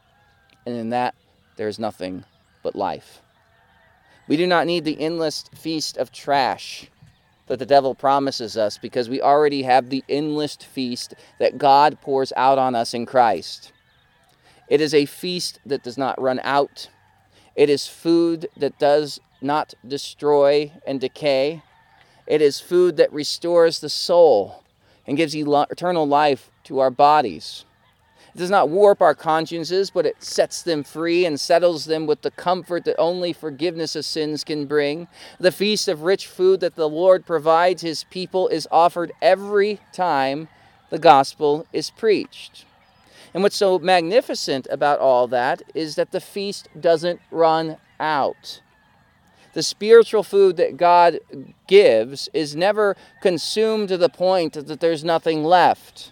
And 0.66 0.76
in 0.76 0.90
that, 0.90 1.16
there 1.56 1.68
is 1.68 1.80
nothing 1.80 2.24
but 2.62 2.76
life. 2.76 3.22
We 4.28 4.38
do 4.38 4.48
not 4.48 4.68
need 4.68 4.86
the 4.86 5.00
endless 5.00 5.46
feast 5.56 5.98
of 5.98 6.12
trash 6.12 6.90
that 7.48 7.60
the 7.60 7.66
devil 7.66 7.94
promises 7.94 8.56
us 8.58 8.78
because 8.78 9.10
we 9.10 9.22
already 9.22 9.64
have 9.64 9.90
the 9.90 10.04
endless 10.08 10.56
feast 10.56 11.14
that 11.40 11.58
God 11.58 12.00
pours 12.02 12.32
out 12.38 12.58
on 12.58 12.74
us 12.74 12.94
in 12.94 13.06
Christ. 13.06 13.74
It 14.70 14.80
is 14.80 14.94
a 14.94 15.06
feast 15.06 15.60
that 15.66 15.84
does 15.84 15.98
not 15.98 16.20
run 16.22 16.40
out. 16.44 16.90
It 17.56 17.70
is 17.70 17.88
food 17.88 18.48
that 18.58 18.80
does 18.80 19.20
not 19.42 19.74
destroy 19.86 20.72
and 20.88 21.02
decay. 21.02 21.62
It 22.26 22.42
is 22.42 22.62
food 22.62 22.96
that 22.98 23.12
restores 23.12 23.80
the 23.80 23.90
soul 23.90 24.63
and 25.06 25.18
gives 25.18 25.36
eternal 25.36 26.08
life 26.08 26.50
to 26.66 26.80
our 26.80 26.90
bodies. 26.90 27.66
It 28.34 28.40
does 28.40 28.50
not 28.50 28.70
warp 28.70 29.00
our 29.00 29.14
consciences, 29.14 29.92
but 29.92 30.08
it 30.08 30.24
sets 30.24 30.64
them 30.64 30.84
free 30.84 31.24
and 31.24 31.40
settles 31.40 31.86
them 31.86 32.08
with 32.08 32.24
the 32.24 32.32
comfort 32.32 32.84
that 32.86 32.98
only 32.98 33.32
forgiveness 33.32 33.96
of 33.96 34.06
sins 34.06 34.44
can 34.44 34.66
bring. 34.66 35.08
The 35.40 35.52
feast 35.52 35.88
of 35.88 36.02
rich 36.02 36.26
food 36.26 36.60
that 36.62 36.76
the 36.76 36.90
Lord 36.90 37.28
provides 37.28 37.84
his 37.84 38.06
people 38.06 38.48
is 38.48 38.68
offered 38.72 39.12
every 39.22 39.80
time 39.92 40.48
the 40.90 40.98
gospel 40.98 41.68
is 41.72 41.92
preached. 41.92 42.66
And 43.36 43.44
what's 43.44 43.56
so 43.56 43.78
magnificent 43.78 44.68
about 44.72 45.00
all 45.00 45.28
that 45.28 45.62
is 45.76 45.96
that 45.96 46.12
the 46.12 46.22
feast 46.22 46.70
doesn't 46.80 47.20
run 47.30 47.78
out. 48.00 48.62
The 49.54 49.64
spiritual 49.64 50.24
food 50.24 50.58
that 50.58 50.78
God 50.78 51.20
gives 51.68 52.30
is 52.34 52.56
never 52.56 52.96
consumed 53.22 53.90
to 53.90 53.98
the 53.98 54.10
point 54.10 54.54
that 54.54 54.80
there's 54.80 55.04
nothing 55.04 55.44
left. 55.44 56.12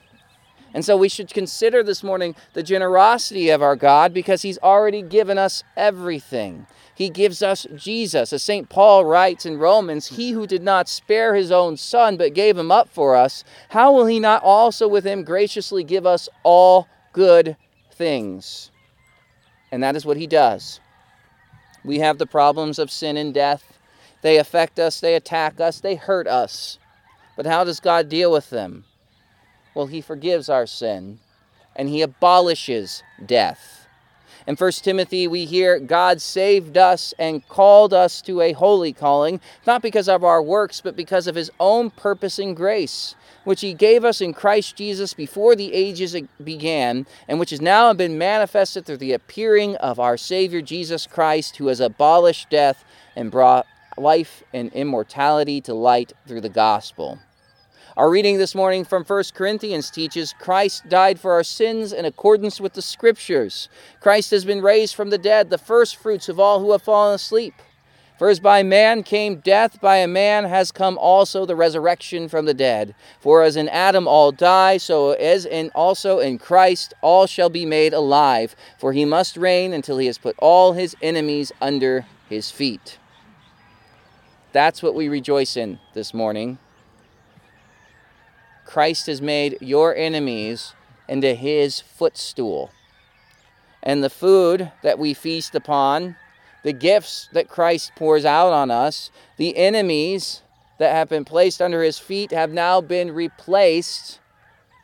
And 0.74 0.86
so 0.86 0.96
we 0.96 1.10
should 1.10 1.34
consider 1.34 1.84
this 1.84 2.04
morning 2.04 2.36
the 2.54 2.64
generosity 2.64 3.50
of 3.50 3.62
our 3.62 3.76
God 3.76 4.14
because 4.14 4.42
He's 4.42 4.60
already 4.60 5.02
given 5.02 5.38
us 5.38 5.64
everything. 5.76 6.66
He 6.96 7.10
gives 7.10 7.42
us 7.42 7.66
Jesus. 7.76 8.32
As 8.32 8.44
St. 8.44 8.70
Paul 8.70 9.06
writes 9.06 9.46
in 9.46 9.58
Romans, 9.58 10.08
He 10.08 10.32
who 10.32 10.48
did 10.48 10.64
not 10.64 10.88
spare 10.88 11.36
His 11.36 11.52
own 11.52 11.76
Son 11.76 12.16
but 12.16 12.34
gave 12.34 12.58
Him 12.58 12.72
up 12.72 12.90
for 12.90 13.16
us, 13.16 13.44
how 13.70 13.92
will 13.92 14.06
He 14.06 14.20
not 14.20 14.44
also 14.44 14.88
with 14.88 15.04
Him 15.04 15.24
graciously 15.24 15.84
give 15.84 16.06
us 16.06 16.30
all 16.44 16.88
good 17.12 17.58
things? 17.92 18.72
And 19.72 19.84
that 19.84 19.96
is 19.96 20.06
what 20.06 20.18
He 20.18 20.28
does. 20.28 20.80
We 21.84 22.00
have 22.00 22.18
the 22.18 22.28
problems 22.28 22.80
of 22.80 22.92
sin 22.92 23.18
and 23.18 23.34
death. 23.34 23.78
They 24.22 24.38
affect 24.38 24.80
us, 24.80 25.00
they 25.00 25.16
attack 25.16 25.60
us, 25.60 25.80
they 25.80 25.96
hurt 25.96 26.28
us. 26.28 26.78
But 27.36 27.46
how 27.46 27.64
does 27.64 27.80
God 27.80 28.08
deal 28.08 28.32
with 28.32 28.50
them? 28.50 28.86
Well, 29.74 29.88
He 29.88 30.02
forgives 30.02 30.50
our 30.50 30.68
sin 30.68 31.20
and 31.76 31.90
He 31.90 32.02
abolishes 32.02 33.04
death. 33.26 33.88
In 34.48 34.56
1 34.56 34.72
Timothy, 34.74 35.28
we 35.28 35.46
hear 35.46 35.80
God 35.80 36.22
saved 36.22 36.76
us 36.76 37.14
and 37.20 37.48
called 37.48 37.94
us 37.94 38.22
to 38.24 38.42
a 38.42 38.54
holy 38.54 38.92
calling, 38.92 39.40
not 39.68 39.82
because 39.82 40.10
of 40.10 40.24
our 40.24 40.42
works, 40.42 40.82
but 40.82 40.96
because 40.96 41.28
of 41.28 41.36
His 41.36 41.52
own 41.60 41.92
purpose 41.92 42.40
and 42.40 42.56
grace, 42.56 43.16
which 43.44 43.62
He 43.62 43.74
gave 43.74 44.06
us 44.06 44.22
in 44.22 44.34
Christ 44.34 44.76
Jesus 44.76 45.14
before 45.14 45.56
the 45.56 45.74
ages 45.74 46.16
began, 46.44 47.06
and 47.28 47.40
which 47.40 47.50
has 47.50 47.62
now 47.62 47.94
been 47.94 48.18
manifested 48.18 48.86
through 48.86 48.98
the 48.98 49.14
appearing 49.14 49.76
of 49.78 50.00
our 50.00 50.18
Savior 50.18 50.62
Jesus 50.62 51.08
Christ, 51.08 51.58
who 51.58 51.68
has 51.68 51.80
abolished 51.80 52.50
death 52.50 52.84
and 53.16 53.32
brought 53.32 53.66
life 53.98 54.44
and 54.54 54.72
immortality 54.74 55.62
to 55.62 55.74
light 55.74 56.14
through 56.28 56.42
the 56.42 56.50
gospel. 56.50 57.20
Our 57.98 58.10
reading 58.10 58.38
this 58.38 58.56
morning 58.56 58.86
from 58.86 59.04
1 59.04 59.24
Corinthians 59.34 59.92
teaches 59.92 60.34
Christ 60.40 60.88
died 60.88 61.20
for 61.20 61.34
our 61.34 61.44
sins 61.44 61.92
in 61.92 62.06
accordance 62.06 62.62
with 62.62 62.74
the 62.74 62.82
Scriptures. 62.82 63.68
Christ 64.00 64.32
has 64.32 64.46
been 64.46 64.62
raised 64.62 64.96
from 64.96 65.10
the 65.10 65.18
dead, 65.18 65.50
the 65.50 65.58
first 65.58 65.98
fruits 65.98 66.30
of 66.30 66.40
all 66.40 66.62
who 66.62 66.72
have 66.72 66.82
fallen 66.82 67.16
asleep. 67.16 67.54
For 68.22 68.30
as 68.30 68.40
by 68.40 68.62
man 68.62 69.02
came 69.02 69.38
death, 69.38 69.82
by 69.82 69.98
a 69.98 70.08
man 70.08 70.44
has 70.44 70.72
come 70.72 70.96
also 71.00 71.44
the 71.44 71.56
resurrection 71.56 72.30
from 72.30 72.46
the 72.46 72.54
dead. 72.54 72.94
For 73.20 73.42
as 73.42 73.56
in 73.56 73.68
Adam 73.68 74.08
all 74.08 74.32
die, 74.32 74.78
so 74.78 75.14
as 75.14 75.44
in 75.44 75.72
also 75.74 76.20
in 76.20 76.38
Christ 76.38 76.94
all 77.02 77.26
shall 77.26 77.50
be 77.50 77.66
made 77.66 77.94
alive. 77.94 78.56
For 78.78 78.94
he 78.94 79.06
must 79.06 79.38
reign 79.38 79.74
until 79.74 79.98
he 79.98 80.06
has 80.06 80.20
put 80.20 80.36
all 80.38 80.74
his 80.74 80.96
enemies 81.02 81.52
under 81.60 82.06
his 82.30 82.52
feet. 82.52 83.00
That's 84.52 84.84
what 84.84 84.94
we 84.94 85.10
rejoice 85.10 85.58
in 85.58 85.80
this 85.96 86.14
morning. 86.14 86.60
Christ 88.68 89.08
has 89.08 89.20
made 89.20 89.58
your 89.62 89.96
enemies 89.96 90.76
into 91.08 91.34
his 91.34 91.80
footstool. 91.80 92.70
And 93.82 94.04
the 94.04 94.12
food 94.12 94.72
that 94.84 95.00
we 95.00 95.16
feast 95.16 95.56
upon, 95.56 96.18
the 96.64 96.74
gifts 96.74 97.30
that 97.34 97.50
Christ 97.50 97.92
pours 97.96 98.26
out 98.26 98.54
on 98.54 98.72
us, 98.72 99.12
the 99.38 99.58
enemies 99.58 100.42
that 100.78 100.94
have 100.94 101.10
been 101.10 101.26
placed 101.26 101.62
under 101.62 101.84
his 101.84 101.98
feet 102.00 102.32
have 102.32 102.52
now 102.52 102.82
been 102.82 103.12
replaced 103.12 104.20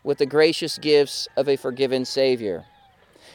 with 0.03 0.19
the 0.19 0.25
gracious 0.25 0.77
gifts 0.77 1.27
of 1.36 1.50
a 1.50 1.57
forgiven 1.57 2.05
Savior. 2.05 2.65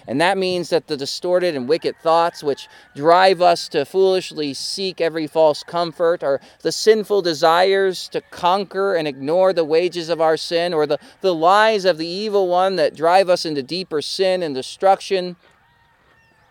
And 0.06 0.20
that 0.20 0.37
means 0.37 0.70
that 0.70 0.88
the 0.88 0.96
distorted 0.96 1.55
and 1.55 1.68
wicked 1.68 1.96
thoughts 2.02 2.42
which 2.42 2.68
drive 2.96 3.40
us 3.40 3.68
to 3.68 3.85
foolishly 3.85 4.52
seek 4.55 5.00
every 5.00 5.26
false 5.26 5.62
comfort, 5.62 6.22
or 6.22 6.40
the 6.62 6.72
sinful 6.72 7.22
desires 7.22 8.09
to 8.09 8.20
conquer 8.20 8.94
and 8.94 9.07
ignore 9.07 9.52
the 9.52 9.64
wages 9.64 10.09
of 10.09 10.20
our 10.20 10.37
sin, 10.37 10.74
or 10.74 10.87
the, 10.87 10.98
the 11.20 11.35
lies 11.35 11.85
of 11.85 11.98
the 11.98 12.07
evil 12.07 12.48
one 12.48 12.76
that 12.76 12.96
drive 12.96 13.28
us 13.28 13.44
into 13.44 13.62
deeper 13.62 14.02
sin 14.02 14.42
and 14.42 14.55
destruction, 14.55 15.37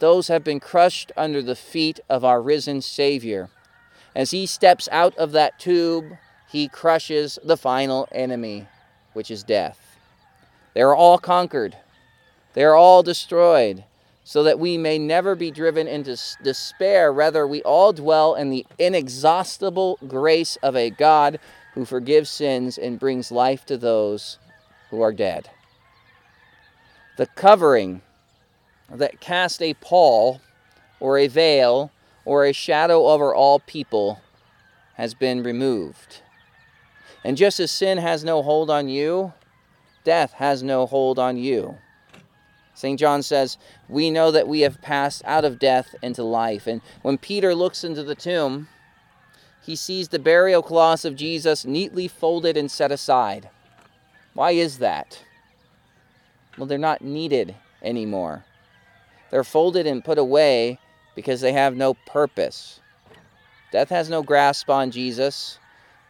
those 0.02 0.30
have 0.30 0.44
been 0.44 0.60
crushed 0.60 1.12
under 1.16 1.44
the 1.44 1.56
feet 1.56 2.00
of 2.10 2.26
our 2.26 2.42
risen 2.42 2.82
Savior. 2.82 3.50
As 4.16 4.32
he 4.32 4.48
steps 4.48 4.90
out 4.92 5.16
of 5.16 5.32
that 5.32 5.60
tube, 5.60 6.18
he 6.52 6.68
crushes 6.68 7.38
the 7.44 7.56
final 7.56 8.10
enemy, 8.12 8.68
which 9.14 9.30
is 9.30 9.44
death. 9.44 9.96
They 10.74 10.82
are 10.82 10.96
all 10.96 11.20
conquered. 11.20 11.78
They 12.54 12.64
are 12.64 12.76
all 12.76 13.04
destroyed, 13.04 13.84
so 14.24 14.42
that 14.42 14.58
we 14.58 14.76
may 14.76 14.98
never 14.98 15.36
be 15.36 15.52
driven 15.52 15.88
into 15.88 16.18
despair. 16.44 17.14
Rather, 17.14 17.46
we 17.46 17.62
all 17.62 17.94
dwell 17.94 18.34
in 18.34 18.50
the 18.50 18.66
inexhaustible 18.80 20.00
grace 20.08 20.58
of 20.64 20.76
a 20.76 20.90
God 20.90 21.40
who 21.76 21.86
forgives 21.86 22.30
sins 22.30 22.76
and 22.76 23.00
brings 23.00 23.32
life 23.32 23.68
to 23.68 23.78
those 23.78 24.40
who 24.90 25.00
are 25.00 25.14
dead. 25.14 25.52
The 27.18 27.28
covering 27.28 28.02
that 28.92 29.20
cast 29.20 29.62
a 29.62 29.74
pall 29.76 30.42
or 31.00 31.18
a 31.18 31.28
veil 31.28 31.92
or 32.26 32.46
a 32.46 32.54
shadow 32.54 33.08
over 33.08 33.34
all 33.34 33.60
people 33.60 34.22
has 34.96 35.14
been 35.14 35.44
removed. 35.44 36.22
And 37.24 37.38
just 37.38 37.60
as 37.60 37.72
sin 37.72 37.98
has 37.98 38.24
no 38.24 38.42
hold 38.42 38.70
on 38.70 38.90
you, 38.90 39.34
death 40.04 40.34
has 40.34 40.64
no 40.64 40.86
hold 40.86 41.20
on 41.20 41.38
you. 41.38 41.78
St. 42.74 43.00
John 43.00 43.22
says, 43.22 43.58
We 43.88 44.10
know 44.10 44.32
that 44.32 44.48
we 44.48 44.62
have 44.62 44.82
passed 44.82 45.22
out 45.26 45.46
of 45.46 45.60
death 45.60 45.94
into 46.02 46.24
life. 46.24 46.66
And 46.68 46.82
when 47.04 47.18
Peter 47.18 47.54
looks 47.54 47.84
into 47.84 48.04
the 48.04 48.16
tomb, 48.16 48.68
he 49.62 49.76
sees 49.76 50.08
the 50.08 50.20
burial 50.20 50.64
cloths 50.64 51.06
of 51.06 51.16
Jesus 51.16 51.66
neatly 51.66 52.08
folded 52.08 52.58
and 52.58 52.72
set 52.72 52.92
aside. 52.92 53.50
Why 54.34 54.52
is 54.52 54.80
that? 54.80 55.24
Well, 56.58 56.66
they're 56.66 56.78
not 56.78 57.04
needed 57.04 57.56
anymore. 57.84 58.46
They're 59.32 59.44
folded 59.44 59.88
and 59.88 60.04
put 60.04 60.18
away 60.18 60.78
because 61.16 61.42
they 61.42 61.54
have 61.54 61.76
no 61.76 61.94
purpose. 61.94 62.82
Death 63.72 63.90
has 63.90 64.10
no 64.10 64.22
grasp 64.22 64.70
on 64.70 64.92
Jesus. 64.92 65.58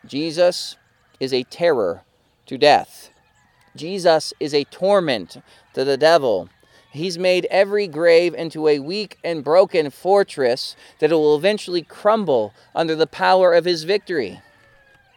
Jesus 0.05 0.75
is 1.19 1.31
a 1.33 1.43
terror 1.43 2.01
to 2.47 2.57
death. 2.57 3.11
Jesus 3.75 4.33
is 4.39 4.53
a 4.53 4.63
torment 4.65 5.37
to 5.73 5.85
the 5.85 5.97
devil. 5.97 6.49
He's 6.91 7.17
made 7.17 7.47
every 7.49 7.87
grave 7.87 8.33
into 8.33 8.67
a 8.67 8.79
weak 8.79 9.17
and 9.23 9.43
broken 9.43 9.89
fortress 9.91 10.75
that 10.99 11.11
will 11.11 11.37
eventually 11.37 11.83
crumble 11.83 12.53
under 12.75 12.95
the 12.95 13.07
power 13.07 13.53
of 13.53 13.63
his 13.63 13.83
victory. 13.83 14.41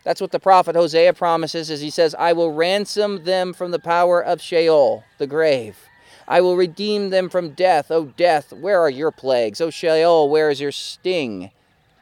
That's 0.05 0.21
what 0.21 0.31
the 0.31 0.38
prophet 0.38 0.77
Hosea 0.77 1.14
promises 1.14 1.71
as 1.71 1.81
he 1.81 1.90
says, 1.90 2.14
I 2.17 2.35
will 2.35 2.53
ransom 2.53 3.25
them 3.25 3.55
from 3.55 3.71
the 3.71 3.79
power 3.79 4.23
of 4.23 4.40
Sheol, 4.40 5.03
the 5.19 5.27
grave. 5.27 5.77
I 6.26 6.40
will 6.40 6.56
redeem 6.56 7.10
them 7.10 7.28
from 7.28 7.50
death. 7.50 7.90
O 7.90 8.06
death, 8.06 8.52
where 8.52 8.80
are 8.80 8.90
your 8.90 9.10
plagues? 9.10 9.60
O 9.60 9.70
Sheol, 9.70 10.28
where 10.28 10.50
is 10.50 10.60
your 10.60 10.72
sting? 10.72 11.50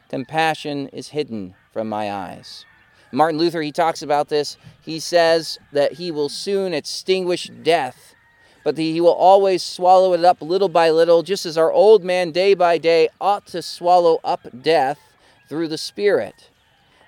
Compassion 0.09 0.87
is 0.89 1.09
hidden 1.09 1.55
from 1.71 1.89
my 1.89 2.11
eyes. 2.11 2.65
Martin 3.11 3.39
Luther, 3.39 3.61
he 3.61 3.71
talks 3.71 4.01
about 4.01 4.29
this. 4.29 4.57
He 4.81 4.99
says 4.99 5.59
that 5.71 5.93
he 5.93 6.11
will 6.11 6.29
soon 6.29 6.73
extinguish 6.73 7.49
death 7.61 8.13
but 8.63 8.77
he 8.77 9.01
will 9.01 9.13
always 9.13 9.61
swallow 9.61 10.13
it 10.13 10.23
up 10.23 10.41
little 10.41 10.69
by 10.69 10.89
little, 10.89 11.21
just 11.21 11.45
as 11.45 11.57
our 11.57 11.71
old 11.71 12.03
man 12.03 12.31
day 12.31 12.53
by 12.53 12.77
day 12.77 13.09
ought 13.19 13.45
to 13.47 13.61
swallow 13.61 14.19
up 14.23 14.47
death 14.61 14.99
through 15.49 15.67
the 15.67 15.77
Spirit. 15.77 16.49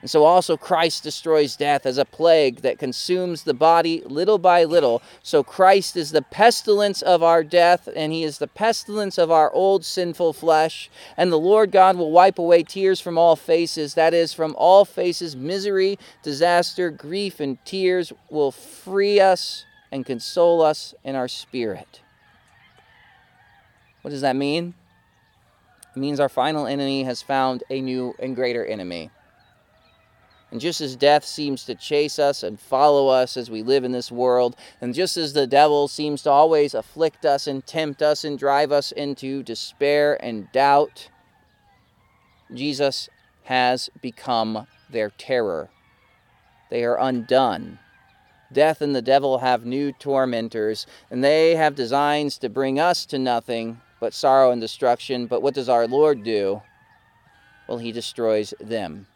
And 0.05 0.09
so 0.11 0.23
also 0.23 0.55
Christ 0.55 1.01
destroys 1.01 1.55
death 1.55 1.87
as 1.87 1.97
a 1.97 2.05
plague 2.05 2.57
that 2.57 2.77
consumes 2.77 3.41
the 3.41 3.55
body 3.55 4.03
little 4.05 4.37
by 4.37 4.63
little. 4.63 5.01
So 5.23 5.43
Christ 5.43 5.97
is 5.97 6.11
the 6.11 6.21
pestilence 6.21 7.01
of 7.01 7.23
our 7.23 7.43
death, 7.43 7.89
and 7.95 8.13
he 8.13 8.23
is 8.23 8.37
the 8.37 8.45
pestilence 8.45 9.17
of 9.17 9.31
our 9.31 9.51
old 9.51 9.83
sinful 9.83 10.33
flesh. 10.33 10.91
And 11.17 11.31
the 11.31 11.39
Lord 11.39 11.71
God 11.71 11.97
will 11.97 12.11
wipe 12.11 12.37
away 12.37 12.61
tears 12.61 12.99
from 12.99 13.17
all 13.17 13.35
faces, 13.35 13.95
that 13.95 14.13
is, 14.13 14.31
from 14.31 14.53
all 14.59 14.85
faces, 14.85 15.35
misery, 15.35 15.97
disaster, 16.21 16.91
grief, 16.91 17.39
and 17.39 17.57
tears 17.65 18.13
will 18.29 18.51
free 18.51 19.19
us 19.19 19.65
and 19.91 20.05
console 20.05 20.61
us 20.61 20.93
in 21.03 21.15
our 21.15 21.27
spirit. 21.27 22.01
What 24.03 24.11
does 24.11 24.21
that 24.21 24.35
mean? 24.35 24.75
It 25.95 25.99
means 25.99 26.19
our 26.19 26.29
final 26.29 26.67
enemy 26.67 27.05
has 27.05 27.23
found 27.23 27.63
a 27.71 27.81
new 27.81 28.13
and 28.19 28.35
greater 28.35 28.63
enemy. 28.63 29.09
And 30.51 30.61
just 30.61 30.79
as 30.79 30.95
death 30.95 31.25
seems 31.25 31.65
to 31.65 31.75
chase 31.75 32.19
us 32.19 32.43
and 32.43 32.59
follow 32.59 33.07
us 33.07 33.35
as 33.35 33.49
we 33.49 33.63
live 33.63 33.83
in 33.83 33.91
this 33.91 34.11
world, 34.11 34.55
and 34.79 34.93
just 34.93 35.17
as 35.17 35.33
the 35.33 35.47
devil 35.47 35.87
seems 35.87 36.21
to 36.21 36.29
always 36.29 36.73
afflict 36.73 37.25
us 37.25 37.47
and 37.47 37.65
tempt 37.65 38.01
us 38.01 38.23
and 38.23 38.37
drive 38.37 38.71
us 38.71 38.91
into 38.91 39.43
despair 39.43 40.23
and 40.23 40.51
doubt, 40.51 41.09
Jesus 42.53 43.09
has 43.43 43.89
become 44.01 44.67
their 44.89 45.09
terror. 45.09 45.69
They 46.69 46.83
are 46.83 46.99
undone. 46.99 47.79
Death 48.53 48.81
and 48.81 48.95
the 48.95 49.01
devil 49.01 49.39
have 49.39 49.65
new 49.65 49.91
tormentors, 49.91 50.85
and 51.09 51.23
they 51.23 51.55
have 51.55 51.75
designs 51.75 52.37
to 52.37 52.49
bring 52.49 52.79
us 52.79 53.05
to 53.07 53.17
nothing 53.17 53.81
but 53.99 54.13
sorrow 54.13 54.51
and 54.51 54.61
destruction. 54.61 55.25
But 55.25 55.41
what 55.41 55.55
does 55.55 55.69
our 55.69 55.87
Lord 55.87 56.23
do? 56.23 56.61
Well, 57.67 57.79
he 57.79 57.91
destroys 57.91 58.53
them. 58.59 59.07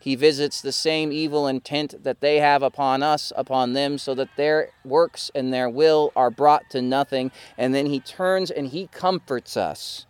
He 0.00 0.14
visits 0.16 0.62
the 0.62 0.72
same 0.72 1.12
evil 1.12 1.46
intent 1.46 2.04
that 2.04 2.20
they 2.20 2.38
have 2.38 2.62
upon 2.62 3.02
us, 3.02 3.34
upon 3.36 3.74
them, 3.74 3.98
so 3.98 4.14
that 4.14 4.34
their 4.36 4.70
works 4.82 5.30
and 5.34 5.52
their 5.52 5.68
will 5.68 6.10
are 6.16 6.30
brought 6.30 6.70
to 6.70 6.80
nothing. 6.80 7.30
And 7.58 7.74
then 7.74 7.84
he 7.84 8.00
turns 8.00 8.50
and 8.50 8.68
he 8.68 8.86
comforts 8.86 9.58
us 9.58 10.06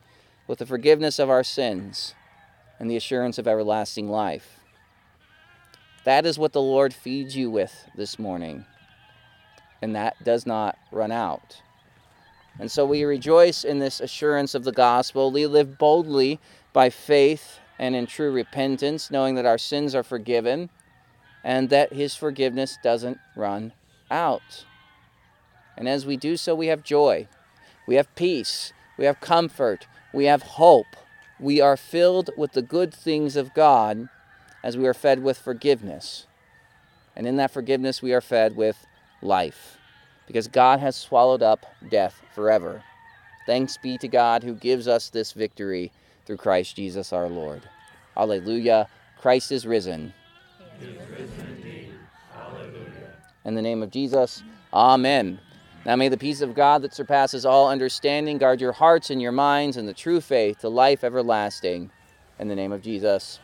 with 0.46 0.60
the 0.60 0.66
forgiveness 0.66 1.18
of 1.18 1.28
our 1.28 1.42
sins 1.42 2.14
and 2.78 2.90
the 2.90 2.96
assurance 2.96 3.36
of 3.36 3.48
everlasting 3.48 4.08
life. 4.08 4.60
That 6.04 6.24
is 6.24 6.38
what 6.38 6.52
the 6.52 6.62
Lord 6.62 6.94
feeds 6.94 7.36
you 7.36 7.50
with 7.50 7.74
this 7.96 8.18
morning. 8.18 8.64
And 9.82 9.94
that 9.96 10.22
does 10.24 10.46
not 10.46 10.78
run 10.92 11.12
out. 11.12 11.60
And 12.58 12.70
so 12.70 12.84
we 12.84 13.04
rejoice 13.04 13.64
in 13.64 13.78
this 13.78 14.00
assurance 14.00 14.54
of 14.54 14.64
the 14.64 14.72
gospel. 14.72 15.30
We 15.30 15.46
live 15.46 15.78
boldly 15.78 16.38
by 16.72 16.90
faith 16.90 17.59
and 17.80 17.96
in 17.96 18.06
true 18.06 18.30
repentance, 18.30 19.10
knowing 19.10 19.36
that 19.36 19.46
our 19.46 19.56
sins 19.56 19.94
are 19.94 20.02
forgiven 20.02 20.68
and 21.42 21.70
that 21.70 21.94
His 21.94 22.14
forgiveness 22.14 22.76
doesn't 22.84 23.18
run 23.34 23.72
out. 24.10 24.66
And 25.78 25.88
as 25.88 26.04
we 26.04 26.18
do 26.18 26.36
so, 26.36 26.54
we 26.54 26.66
have 26.66 26.84
joy, 26.84 27.26
we 27.86 27.94
have 27.94 28.14
peace, 28.14 28.74
we 28.98 29.06
have 29.06 29.18
comfort, 29.20 29.86
we 30.12 30.26
have 30.26 30.42
hope. 30.42 30.94
We 31.40 31.62
are 31.62 31.78
filled 31.78 32.28
with 32.36 32.52
the 32.52 32.60
good 32.60 32.92
things 32.92 33.34
of 33.34 33.54
God 33.54 34.10
as 34.62 34.76
we 34.76 34.86
are 34.86 34.92
fed 34.92 35.22
with 35.22 35.38
forgiveness. 35.38 36.26
And 37.16 37.26
in 37.26 37.36
that 37.36 37.50
forgiveness, 37.50 38.02
we 38.02 38.12
are 38.12 38.20
fed 38.20 38.56
with 38.56 38.86
life 39.22 39.78
because 40.26 40.48
God 40.48 40.80
has 40.80 40.96
swallowed 40.96 41.42
up 41.42 41.64
death 41.90 42.20
forever. 42.34 42.82
Thanks 43.46 43.78
be 43.78 43.96
to 43.96 44.06
God 44.06 44.44
who 44.44 44.52
gives 44.52 44.86
us 44.86 45.08
this 45.08 45.32
victory 45.32 45.92
through 46.30 46.36
Christ 46.36 46.76
Jesus 46.76 47.12
our 47.12 47.28
Lord. 47.28 47.60
Alleluia. 48.16 48.86
Christ 49.18 49.50
is 49.50 49.66
risen. 49.66 50.14
He 50.78 50.86
is 50.86 51.08
risen. 51.10 51.92
In 53.44 53.56
the 53.56 53.62
name 53.62 53.82
of 53.82 53.90
Jesus, 53.90 54.44
Amen. 54.72 55.40
Now 55.84 55.96
may 55.96 56.08
the 56.08 56.16
peace 56.16 56.40
of 56.40 56.54
God 56.54 56.82
that 56.82 56.94
surpasses 56.94 57.44
all 57.44 57.68
understanding 57.68 58.38
guard 58.38 58.60
your 58.60 58.70
hearts 58.70 59.10
and 59.10 59.20
your 59.20 59.32
minds 59.32 59.76
in 59.76 59.86
the 59.86 59.92
true 59.92 60.20
faith 60.20 60.60
to 60.60 60.68
life 60.68 61.02
everlasting. 61.02 61.90
In 62.38 62.46
the 62.46 62.54
name 62.54 62.70
of 62.70 62.80
Jesus, 62.80 63.40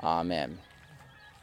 Amen. 0.00 0.56